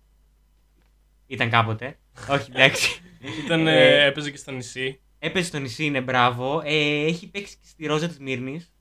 ήταν 1.26 1.50
κάποτε 1.50 1.98
όχι 2.34 2.50
εντάξει 2.54 3.00
Ήταν, 3.44 3.66
Ε, 3.66 4.02
ε, 4.02 4.06
έπαιζε 4.06 4.30
και 4.30 4.36
στο 4.36 4.50
νησί. 4.50 5.00
έπαιζε 5.18 5.46
στο 5.46 5.58
νησί 5.58 5.84
είναι 5.84 6.00
μπράβο 6.00 6.60
ε, 6.64 7.04
έχει 7.04 7.30
παίξει 7.30 7.54
και 7.56 7.66
στη 7.66 7.86
Ρόζα 7.86 8.08
της 8.08 8.18
Μύρνης 8.18 8.72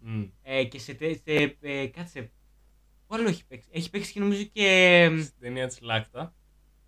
Μμ. 0.00 0.22
ε, 0.42 0.64
και 0.64 0.78
σε, 0.78 0.94
τε- 0.94 1.20
σε 1.24 1.56
ε, 1.60 1.86
κάτσε 1.86 2.30
Πού 3.06 3.14
άλλο 3.14 3.28
έχει 3.28 3.46
παίξει; 3.46 3.68
Έχει 3.72 3.90
παίξει 3.90 4.12
και 4.12 4.20
νομίζω 4.20 4.42
και. 4.52 5.08
Στην 5.20 5.34
ταινία 5.40 5.66
της 5.66 5.80
Λάκτα. 5.80 6.34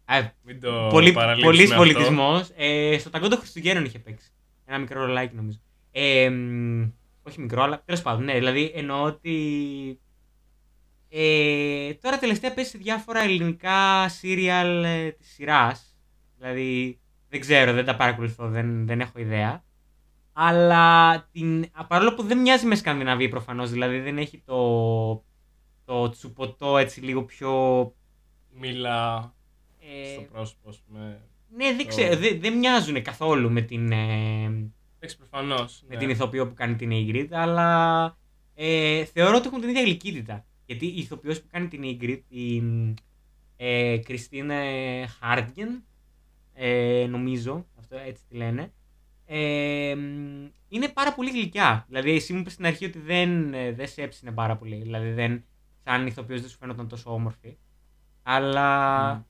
Α, 0.04 0.16
Μην 0.42 0.60
το 0.60 0.86
πολύ 0.90 1.12
παραλείψουμε 1.12 1.52
πολύς 1.52 1.70
αυτό. 1.70 1.82
πολιτισμός. 1.82 2.50
Ε, 2.56 2.96
στο 2.98 3.10
ταγκό 3.10 3.28
των 3.28 3.38
Χριστουγέννων 3.38 3.84
είχε 3.84 3.98
παίξει. 3.98 4.30
Ένα 4.64 4.78
μικρό 4.78 5.00
ρολάκι 5.00 5.34
νομίζω. 5.34 5.58
Ε, 5.92 6.30
μ, 6.30 6.88
όχι 7.30 7.40
μικρό, 7.40 7.62
αλλά 7.62 7.82
τέλος 7.84 8.02
πάντων. 8.02 8.24
Ναι, 8.24 8.34
δηλαδή 8.34 8.72
εννοώ 8.74 9.02
ότι. 9.02 10.00
Ε, 11.08 11.94
τώρα 11.94 12.18
τελευταία 12.18 12.54
παίζει 12.54 12.70
σε 12.70 12.78
διάφορα 12.78 13.20
ελληνικά 13.20 14.08
σίριαλ 14.08 14.84
ε, 14.84 15.10
της 15.10 15.32
σειράς. 15.32 15.96
Δηλαδή 16.36 17.00
δεν 17.28 17.40
ξέρω, 17.40 17.72
δεν 17.72 17.84
τα 17.84 17.96
παρακολουθώ, 17.96 18.48
δεν, 18.48 18.86
δεν 18.86 19.00
έχω 19.00 19.18
ιδέα. 19.18 19.64
Αλλά 20.32 21.16
την, 21.32 21.66
α, 21.72 21.86
παρόλο 21.86 22.14
που 22.14 22.22
δεν 22.22 22.38
μοιάζει 22.38 22.66
με 22.66 22.74
Σκανδιναβία 22.74 23.28
προφανώς, 23.28 23.70
δηλαδή 23.70 24.00
δεν 24.00 24.18
έχει 24.18 24.42
το, 24.44 25.24
το 25.84 26.08
τσουποτό 26.10 26.78
έτσι 26.78 27.00
λίγο 27.00 27.24
πιο... 27.24 27.50
Μίλα 28.52 29.34
ε, 29.78 30.12
στο 30.12 30.20
πρόσωπο, 30.32 30.68
ας 30.68 30.80
πούμε. 30.80 31.20
ναι, 31.56 31.66
δεν 31.66 31.78
το- 31.78 31.86
ξέρω, 31.86 32.16
δεν, 32.16 32.40
δεν 32.40 32.56
μοιάζουν 32.58 33.02
καθόλου 33.02 33.50
με 33.50 33.60
την, 33.60 33.92
ε, 33.92 34.72
Εντάξει, 35.02 35.16
προφανώς. 35.16 35.82
με 35.88 35.94
ναι. 35.94 36.00
την 36.00 36.10
ηθοποιό 36.10 36.48
που 36.48 36.54
κάνει 36.54 36.76
την 36.76 36.90
Ingrid, 36.92 37.28
αλλά 37.30 38.18
ε, 38.54 39.04
θεωρώ 39.04 39.36
ότι 39.36 39.46
έχουν 39.46 39.60
την 39.60 39.68
ίδια 39.68 39.82
γλυκύτητα. 39.82 40.44
Γιατί 40.66 40.86
η 40.86 40.96
ηθοποιός 40.96 41.40
που 41.40 41.48
κάνει 41.50 41.68
την 41.68 41.82
Ingrid, 41.84 42.20
η 42.28 42.62
ε, 43.56 43.98
Κριστίνε 43.98 44.62
Χάρτγεν, 45.20 45.84
ε, 46.54 47.06
νομίζω, 47.08 47.66
αυτό 47.78 47.96
έτσι 47.96 48.22
τη 48.28 48.36
λένε, 48.36 48.72
ε, 49.26 49.94
μ, 49.94 50.46
είναι 50.68 50.88
πάρα 50.88 51.14
πολύ 51.14 51.30
γλυκιά. 51.30 51.84
Δηλαδή, 51.88 52.10
εσύ 52.10 52.32
μου 52.32 52.38
είπες 52.38 52.52
στην 52.52 52.66
αρχή 52.66 52.84
ότι 52.84 52.98
δεν, 52.98 53.54
ε, 53.54 53.72
δεν 53.72 53.88
σε 53.88 54.02
έψινε 54.02 54.32
πάρα 54.32 54.56
πολύ. 54.56 54.76
Δηλαδή, 54.76 55.10
δεν, 55.10 55.44
σαν 55.84 56.06
ηθοποιός 56.06 56.40
δεν 56.40 56.50
σου 56.50 56.58
φαίνονταν 56.58 56.88
τόσο 56.88 57.12
όμορφη. 57.12 57.56
Αλλά. 58.22 59.14
Μμ. 59.14 59.22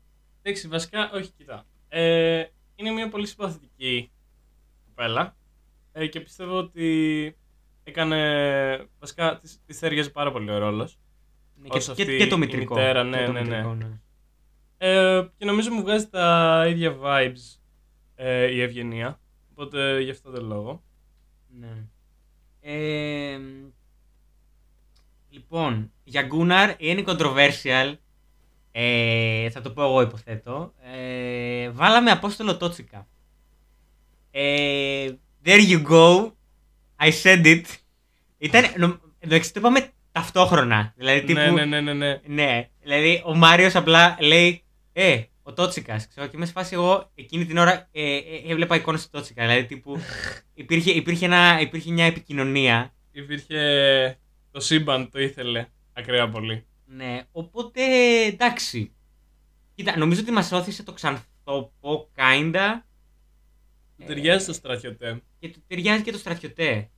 Εντάξει, 0.43 0.69
βασικά, 0.69 1.11
όχι, 1.13 1.31
κοιτά. 1.31 1.65
Ε, 1.89 2.45
είναι 2.75 2.91
μια 2.91 3.09
πολύ 3.09 3.27
συμπαθητική 3.27 4.11
κοπέλα 4.87 5.37
ε, 5.93 6.07
και 6.07 6.21
πιστεύω 6.21 6.59
ότι 6.59 7.37
έκανε. 7.85 8.89
Βασικά, 8.99 9.39
της, 9.39 9.61
της 9.67 9.79
τέριαζε 9.79 10.11
πάρα 10.11 10.33
πολύ 10.33 10.51
ο 10.51 10.59
ρόλος. 10.59 10.99
Ναι, 11.55 11.69
Ως 11.71 11.87
και, 11.87 11.93
και, 11.95 12.03
αυτή 12.03 12.17
και 12.17 12.27
το 12.27 12.37
η 12.37 12.39
μητρικό. 12.39 12.75
μητέρα, 12.75 13.03
Και 13.03 13.09
ναι, 13.09 13.25
το 13.25 13.33
ναι, 13.33 13.41
ναι. 13.41 13.49
μητρικό, 13.49 13.75
ναι. 13.75 14.01
Ε, 14.79 15.29
και 15.37 15.45
νομίζω 15.45 15.71
μου 15.71 15.83
βγάζει 15.83 16.09
τα 16.09 16.65
ίδια 16.69 16.97
vibes 17.03 17.59
ε, 18.15 18.47
η 18.47 18.61
Ευγενία. 18.61 19.21
Οπότε 19.51 20.01
γι' 20.01 20.11
αυτό 20.11 20.31
τον 20.31 20.45
λόγο. 20.47 20.83
Ναι. 21.49 21.85
Ε, 22.61 23.39
λοιπόν, 25.31 25.93
για 26.05 26.29
Gunnar 26.33 26.75
είναι 26.79 27.05
controversial. 27.07 27.95
Ε, 28.73 29.51
θα 29.51 29.61
το 29.61 29.71
πω 29.71 29.83
εγώ 29.83 30.01
υποθέτω. 30.01 30.73
Ε, 30.83 31.71
βάλαμε 31.71 32.11
Απόστολο 32.11 32.57
Τότσικα. 32.57 33.09
Ε, 34.31 35.11
there 35.45 35.71
you 35.71 35.83
go. 35.89 36.33
I 37.01 37.11
said 37.23 37.45
it. 37.47 37.65
Ήταν, 38.39 38.65
νο- 38.77 39.01
εντάξει, 39.19 39.53
το 39.53 39.61
είπαμε 39.61 39.91
ταυτόχρονα. 40.13 40.93
Δηλαδή, 40.97 41.21
τύπου, 41.23 41.41
Ναι, 41.41 41.51
ναι, 41.51 41.65
ναι, 41.65 41.81
ναι, 41.81 41.93
ναι. 41.93 42.21
ναι, 42.27 42.69
δηλαδή 42.81 43.23
ο 43.27 43.35
Μάριος 43.35 43.75
απλά 43.75 44.17
λέει 44.21 44.63
Ε, 44.93 45.23
ο 45.43 45.53
Τότσικας. 45.53 46.09
Ξέρω 46.09 46.27
και 46.27 46.37
είμαι 46.37 46.47
σε 46.47 46.53
φάση 46.53 46.75
εγώ 46.75 47.11
εκείνη 47.15 47.47
την 47.47 47.59
ώρα 47.59 47.89
ε, 47.93 48.17
ε, 48.17 48.21
έβλεπα 48.47 48.77
εικόνες 48.77 49.03
του 49.03 49.09
Τότσικα. 49.11 49.43
Δηλαδή 49.47 49.65
τύπου 49.67 50.01
υπήρχε, 50.55 50.91
υπήρχε, 50.91 51.25
ένα, 51.25 51.61
υπήρχε 51.61 51.91
μια 51.93 52.05
επικοινωνία. 52.05 52.95
Υπήρχε. 53.13 54.19
Το 54.51 54.61
σύμπαν 54.61 55.11
το 55.11 55.21
ήθελε 55.21 55.67
ακραία 55.93 56.29
πολύ. 56.29 56.65
Ναι, 56.87 57.23
οπότε 57.33 57.81
εντάξει. 58.27 58.93
Κοίτα, 59.75 59.97
νομίζω 59.99 60.21
ότι 60.21 60.31
μας 60.31 60.53
όθησε 60.53 60.83
το 60.83 60.93
ξανθόπο 60.93 62.09
kinda 62.17 62.83
Του 63.99 64.05
ταιριάζει 64.07 64.47
το 64.47 64.53
στρατιωτέ. 64.53 65.23
Και 65.41 65.49
του 65.49 65.63
ταιριάζει 65.67 66.03
και 66.03 66.13
το 66.13 66.19
στρατιωτέ. 66.19 66.91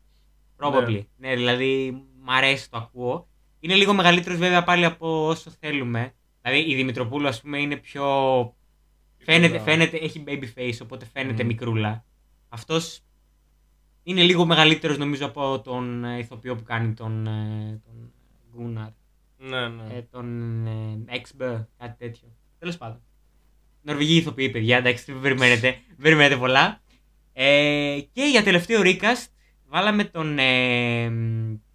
Probably. 0.59 1.05
Ναι, 1.17 1.35
δηλαδή 1.35 2.05
μ' 2.21 2.31
αρέσει 2.31 2.71
το 2.71 2.77
ακούω. 2.77 3.29
Είναι 3.61 3.75
λίγο 3.75 3.93
μεγαλύτερος 3.93 4.39
βέβαια 4.39 4.63
πάλι 4.63 4.85
από 4.85 5.27
όσο 5.27 5.51
θέλουμε. 5.61 6.15
Δηλαδή 6.43 6.71
η 6.71 6.75
Δημητροπούλου 6.75 7.29
ας 7.29 7.41
πούμε 7.41 7.59
είναι 7.59 7.77
πιο 7.77 8.05
Φαίνεται, 9.25 9.59
φαίνεται, 9.59 9.97
έχει 9.97 10.25
baby 10.27 10.45
face, 10.57 10.79
οπότε 10.83 11.07
φαίνεται 11.13 11.43
Μμμ. 11.43 11.49
μικρούλα. 11.49 12.05
Αυτός 12.49 13.01
είναι 14.03 14.23
λίγο 14.23 14.47
μεγαλύτερος 14.47 14.99
νομίζω 14.99 15.27
από 15.27 15.61
τον 15.61 16.05
ε, 16.05 16.19
ηθοποιό 16.19 16.57
που 16.57 16.63
κάνει 16.63 16.95
τον, 16.95 17.27
ε, 17.27 17.81
τον 17.85 18.13
Gunnar. 18.57 18.93
Ναι, 19.37 19.69
ναι. 19.69 19.95
Ε, 19.95 20.03
τον 20.03 20.67
ε, 20.67 21.23
XB, 21.23 21.65
κάτι 21.79 21.97
τέτοιο. 21.99 22.29
Τέλος 22.59 22.77
πάντων. 22.77 23.03
Νορβηγοί 23.83 24.17
ηθοποιοί, 24.17 24.51
παιδιά, 24.51 24.77
εντάξει, 24.77 25.13
μην 25.13 25.23
περιμένετε, 25.23 25.81
μην 25.89 25.97
περιμένετε 26.03 26.37
πολλά. 26.37 26.82
Ε, 27.33 28.01
και 28.12 28.23
για 28.25 28.42
τελευταίο 28.42 28.81
recast 28.85 29.27
βάλαμε 29.66 30.05
τον, 30.05 30.38
ε, 30.38 31.11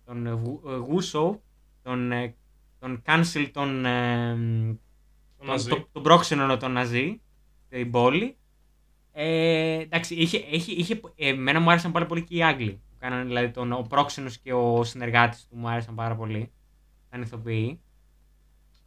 τον 0.06 0.28
Γου- 0.28 0.64
ε, 0.68 0.76
Γούσο, 0.76 1.42
τον, 1.84 2.12
ε, 2.12 2.36
τον 2.80 3.02
cancel 3.06 3.50
τον, 3.52 3.86
ε, 3.86 4.32
Το 4.32 5.38
τον, 5.38 5.48
μαζί. 5.48 5.70
το, 5.70 5.88
τον 5.92 6.04
πρόξενο 6.04 6.58
τον 6.58 6.72
Ναζί 6.72 7.22
στην 7.66 7.92
πόλη. 7.92 8.38
Ε, 9.12 9.80
εντάξει, 9.80 10.16
είχε, 10.16 10.38
είχε, 10.50 10.72
είχε, 10.72 11.00
εμένα 11.16 11.60
μου 11.60 11.70
άρεσαν 11.70 11.92
πάρα 11.92 12.06
πολύ 12.06 12.24
και 12.24 12.36
οι 12.36 12.44
Άγγλοι. 12.44 12.72
Που 12.72 12.96
κάνανε, 13.00 13.24
δηλαδή 13.24 13.50
τον, 13.50 13.72
ο 13.72 13.82
πρόξενος 13.82 14.38
και 14.38 14.54
ο 14.54 14.84
συνεργάτης 14.84 15.48
του 15.48 15.56
μου 15.58 15.70
άρεσαν 15.70 15.96
πάρα 15.96 16.16
πολύ. 16.16 16.52
Σαν 17.10 17.22
ηθοποιοί. 17.22 17.80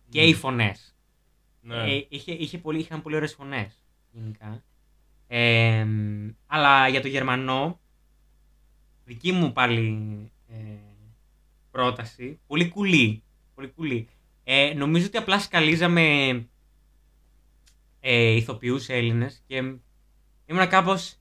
Και 0.09 0.23
οι 0.23 0.35
φωνές. 0.35 0.95
Ναι. 1.61 1.93
Ε, 1.95 2.07
είχε, 2.09 2.33
είχε 2.33 2.59
πολύ, 2.59 2.79
είχαν 2.79 3.03
πολύ 3.03 3.17
ωραίες 3.17 3.35
φωνές, 3.35 3.85
γενικά. 4.11 4.63
Ε, 5.33 5.87
αλλά 6.47 6.89
για 6.89 7.01
το 7.01 7.09
Γερμανό, 7.09 7.81
δική 9.05 9.33
μου 9.33 9.53
πάλι 9.53 9.99
ε, 10.49 10.55
πρόταση, 11.71 12.39
πολύ 12.47 12.69
κουλή. 12.69 13.23
Πολύ 13.55 13.69
κουλή. 13.69 14.09
Ε, 14.45 14.73
νομίζω 14.77 15.07
ότι 15.07 15.17
απλά 15.17 15.39
σκαλίζαμε 15.41 16.03
ε, 18.01 18.31
ηθοποιούς 18.31 18.89
Έλληνες 18.89 19.43
και 19.47 19.57
ήμουν 20.47 20.69
κάπως, 20.69 21.17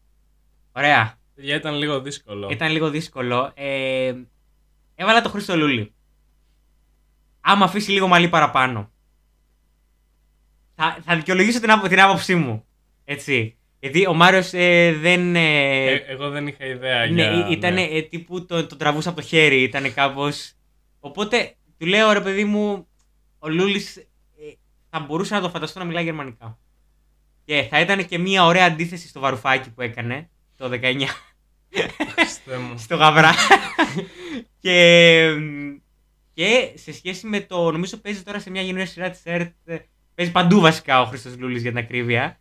ωραία, 0.72 1.18
Παιδιά, 1.36 1.56
ήταν 1.56 1.76
λίγο 1.76 2.02
δύσκολο. 2.02 2.50
ήταν 2.52 2.72
λίγο 2.72 2.90
δύσκολο. 2.90 3.52
Ε, 3.56 4.14
έβαλα 4.96 5.22
το 5.22 5.30
Χρήστο 5.30 5.56
Λούλη. 5.58 5.94
Άμα 7.42 7.66
αφήσει 7.66 7.92
λίγο 7.92 8.08
μαλλί 8.08 8.30
παραπάνω. 8.30 8.92
Θα, 10.76 10.98
θα 11.04 11.16
δικαιολογήσω 11.16 11.60
την, 11.60 11.72
άπο- 11.72 11.88
την 11.88 12.00
άποψή 12.02 12.36
μου. 12.36 12.66
Έτσι. 13.06 13.54
Γιατί 13.80 14.08
ο 14.08 14.14
Μάριος 14.14 14.50
δεν. 15.00 15.36
ε, 15.36 15.86
Ε, 15.92 16.04
εγώ 16.08 16.30
δεν 16.30 16.48
είχα 16.48 16.66
ιδέα 16.66 17.06
ναι, 17.06 17.12
για... 17.22 17.48
ήταν 17.50 17.74
ναι. 17.74 18.02
τύπου 18.02 18.46
τον 18.46 18.68
το 18.68 18.76
τραβούσα 18.76 19.10
από 19.10 19.22
το 19.22 19.28
χέρι. 19.28 19.62
Ήταν 19.62 19.94
κάπως. 19.94 20.52
Οπότε 21.00 21.56
του 21.78 21.86
λέω 21.86 22.12
ρε 22.12 22.22
παιδί 22.22 22.44
μου, 22.44 22.88
ο 23.40 23.50
Λούλης 23.50 24.08
θα 24.90 25.00
μπορούσα 25.00 25.36
να 25.36 25.42
το 25.42 25.50
φανταστώ 25.50 25.80
να 25.80 25.86
μιλάει 25.86 26.04
γερμανικά. 26.04 26.60
Και 27.46 27.68
θα 27.70 27.80
ήταν 27.80 28.06
και 28.06 28.18
μια 28.18 28.46
ωραία 28.46 28.66
αντίθεση 28.66 29.08
στο 29.08 29.20
βαρουφάκι 29.20 29.72
που 29.74 29.82
έκανε 29.82 30.30
το 30.56 30.70
19 30.82 31.02
Χριστέ 32.16 32.58
μου. 32.58 32.78
στο 32.84 32.96
γαβρά. 32.96 33.34
και, 34.60 35.30
και 36.34 36.72
σε 36.76 36.94
σχέση 36.94 37.28
με 37.28 37.40
το. 37.42 37.72
Νομίζω 37.72 37.98
παίζει 37.98 38.24
τώρα 38.24 38.40
σε 38.40 38.50
μια 38.50 38.62
καινούργια 38.62 38.86
σειρά 38.86 39.10
της 39.10 39.22
ΕΡΤ. 39.24 39.54
ε, 39.66 39.78
Παίζει 40.16 40.32
παντού 40.32 40.60
βασικά 40.60 41.02
ο 41.02 41.06
Χρήστος 41.06 41.38
Λούλης 41.38 41.62
για 41.62 41.72
την 41.72 41.80
ακρίβεια. 41.80 42.40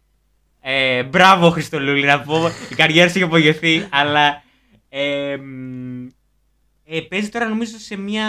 Ε, 0.70 1.02
μπράβο, 1.02 1.50
Χρήστο 1.50 1.80
Λούλη, 1.80 2.06
να 2.06 2.20
πω. 2.20 2.48
Η 2.70 2.74
καριέρα 2.74 3.08
σου 3.08 3.16
έχει 3.16 3.26
απογευθεί, 3.26 3.86
αλλά. 3.90 4.42
Ε, 4.88 5.36
μ, 5.36 6.06
ε, 6.84 7.00
παίζει 7.00 7.28
τώρα 7.28 7.48
νομίζω 7.48 7.78
σε 7.78 7.96
μια 7.96 8.28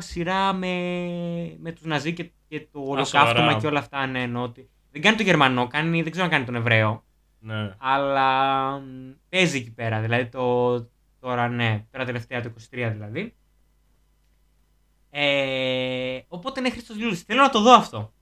σειρά 0.00 0.52
με, 0.52 0.66
με 1.58 1.72
τους 1.72 1.84
Ναζί 1.84 2.12
και, 2.12 2.30
και 2.48 2.66
το 2.72 2.80
ολοκαύτωμα 2.80 3.26
σοβαρά. 3.26 3.54
και 3.54 3.66
όλα 3.66 3.78
αυτά. 3.78 4.06
Ναι, 4.06 4.22
εννοώ 4.22 4.42
ότι 4.42 4.70
δεν 4.92 5.02
κάνει 5.02 5.16
το 5.16 5.22
Γερμανό, 5.22 5.66
κάνει, 5.66 6.02
δεν 6.02 6.10
ξέρω 6.10 6.24
αν 6.24 6.30
κάνει 6.32 6.44
τον 6.44 6.54
Εβραίο. 6.54 7.04
Ναι. 7.38 7.74
Αλλά 7.78 8.70
μ, 8.78 9.10
παίζει 9.28 9.56
εκεί 9.56 9.72
πέρα. 9.72 10.00
Δηλαδή 10.00 10.26
το, 10.26 10.74
τώρα 11.20 11.48
ναι, 11.48 11.84
τώρα 11.90 12.04
τελευταία 12.04 12.42
το 12.42 12.52
23 12.74 12.90
δηλαδή. 12.92 13.34
Ε, 15.10 16.18
οπότε 16.28 16.60
ναι, 16.60 16.70
Χρήστος 16.70 16.98
Λούλης. 16.98 17.22
Θέλω 17.22 17.40
να 17.40 17.50
το 17.50 17.60
δω 17.60 17.72
αυτό. 17.72 18.12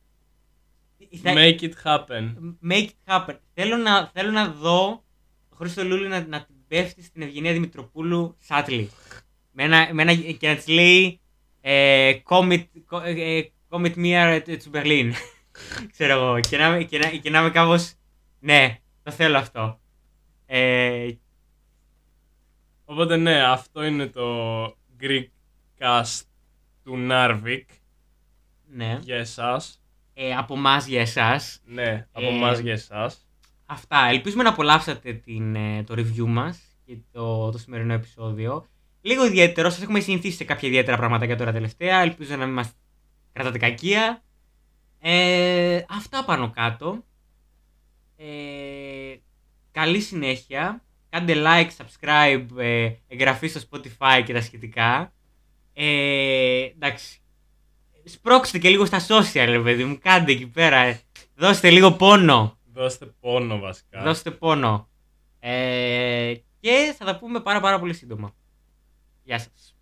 Θα- 1.22 1.33
Make 1.37 1.59
it 1.61 1.72
happen. 1.85 2.35
Make 2.70 2.85
it 2.88 3.05
happen. 3.07 3.38
Θέλω 3.55 3.77
να, 3.77 4.11
θέλω 4.14 4.31
να 4.31 4.48
δω 4.48 5.05
το 5.48 5.57
Χρήστο 5.57 5.85
Λούλη 5.85 6.09
να, 6.09 6.27
να 6.27 6.44
την 6.44 6.55
πέφτει 6.68 7.03
στην 7.03 7.22
Ευγενία 7.22 7.53
Δημητροπούλου 7.53 8.37
σάτλι. 8.40 8.90
Με 9.53 9.62
ένα, 9.62 9.88
με 9.92 10.03
ένα, 10.03 10.14
και 10.14 10.48
να 10.48 10.55
της 10.55 10.66
λέει 10.68 11.20
ε, 11.61 12.12
commit, 12.24 12.64
co- 12.90 13.03
ε, 13.05 13.37
ε, 13.38 13.50
commit 13.68 13.94
me 13.96 14.40
to 14.44 14.70
Berlin. 14.72 15.11
Ξέρω 15.92 16.12
εγώ. 16.12 16.40
Και 16.40 16.57
να, 16.57 16.83
και, 16.83 16.98
να, 16.98 17.09
και 17.09 17.31
να 17.31 17.40
είμαι 17.40 17.50
κάπως 17.50 17.92
ναι, 18.40 18.79
το 19.03 19.11
θέλω 19.11 19.38
αυτό. 19.38 19.81
Ε, 20.46 21.09
Οπότε 22.85 23.16
ναι, 23.16 23.42
αυτό 23.42 23.85
είναι 23.85 24.07
το 24.07 24.64
Greek 25.00 25.24
cast 25.79 26.20
του 26.85 27.07
Narvik 27.11 27.64
ναι. 28.66 28.98
για 29.03 29.16
εσάς. 29.16 29.83
Ε, 30.14 30.35
από 30.35 30.55
εμάς 30.55 30.87
για 30.87 31.00
εσάς. 31.00 31.61
Ναι, 31.64 32.07
από 32.12 32.27
Ε, 32.27 32.29
εμάς 32.29 32.59
για 32.59 32.72
εσάς. 32.72 33.27
Αυτά. 33.66 34.07
Ελπίζουμε 34.09 34.42
να 34.42 34.48
απολαύσατε 34.48 35.12
την, 35.12 35.55
ε, 35.55 35.83
το 35.83 35.94
review 35.96 36.27
μας 36.27 36.61
και 36.87 36.96
το, 37.12 37.50
το 37.50 37.59
σημερινό 37.59 37.92
επεισόδιο. 37.92 38.66
Λίγο 39.00 39.27
ιδιαίτερο, 39.27 39.70
σας 39.70 39.83
έχουμε 39.83 40.00
συνηθίσει 40.00 40.37
σε 40.37 40.44
κάποια 40.44 40.68
ιδιαίτερα 40.68 40.96
πράγματα 40.96 41.24
για 41.24 41.37
τώρα 41.37 41.53
τελευταία. 41.53 42.00
Ελπίζω 42.00 42.37
να 42.37 42.44
μην 42.44 42.55
μας 42.55 42.72
κρατάτε 43.33 43.59
κακία. 43.59 44.22
Ε, 45.00 45.83
αυτά 45.88 46.24
πάνω 46.24 46.50
κάτω. 46.50 47.05
Ε, 48.16 48.27
καλή 49.72 50.00
συνέχεια. 50.00 50.83
Κάντε 51.09 51.35
like, 51.37 51.68
subscribe, 51.77 52.46
ε, 52.59 52.90
εγγραφή 53.09 53.46
στο 53.46 53.61
Spotify 53.70 54.22
και 54.24 54.33
τα 54.33 54.40
σχετικά. 54.40 55.12
Ε, 55.72 56.62
εντάξει. 56.62 57.18
Σπρώξτε 58.04 58.58
και 58.58 58.68
λίγο 58.68 58.84
στα 58.84 59.00
social, 59.08 59.44
ρε 59.46 59.60
παιδί 59.60 59.84
μου. 59.84 59.98
Κάντε 60.02 60.32
εκεί 60.32 60.46
πέρα. 60.46 60.76
ε. 60.76 61.00
Δώστε 61.34 61.70
λίγο 61.70 61.92
πόνο. 61.92 62.58
Δώστε 62.72 63.06
πόνο 63.20 63.58
βασικά. 63.58 64.02
Δώστε 64.02 64.30
πόνο. 64.30 64.88
Ε, 65.40 66.34
και 66.60 66.94
θα 66.98 67.04
τα 67.04 67.18
πούμε 67.18 67.40
πάρα 67.40 67.60
πάρα 67.60 67.78
πολύ 67.78 67.94
σύντομα. 67.94 68.34
Γεια 69.22 69.38
σας. 69.38 69.73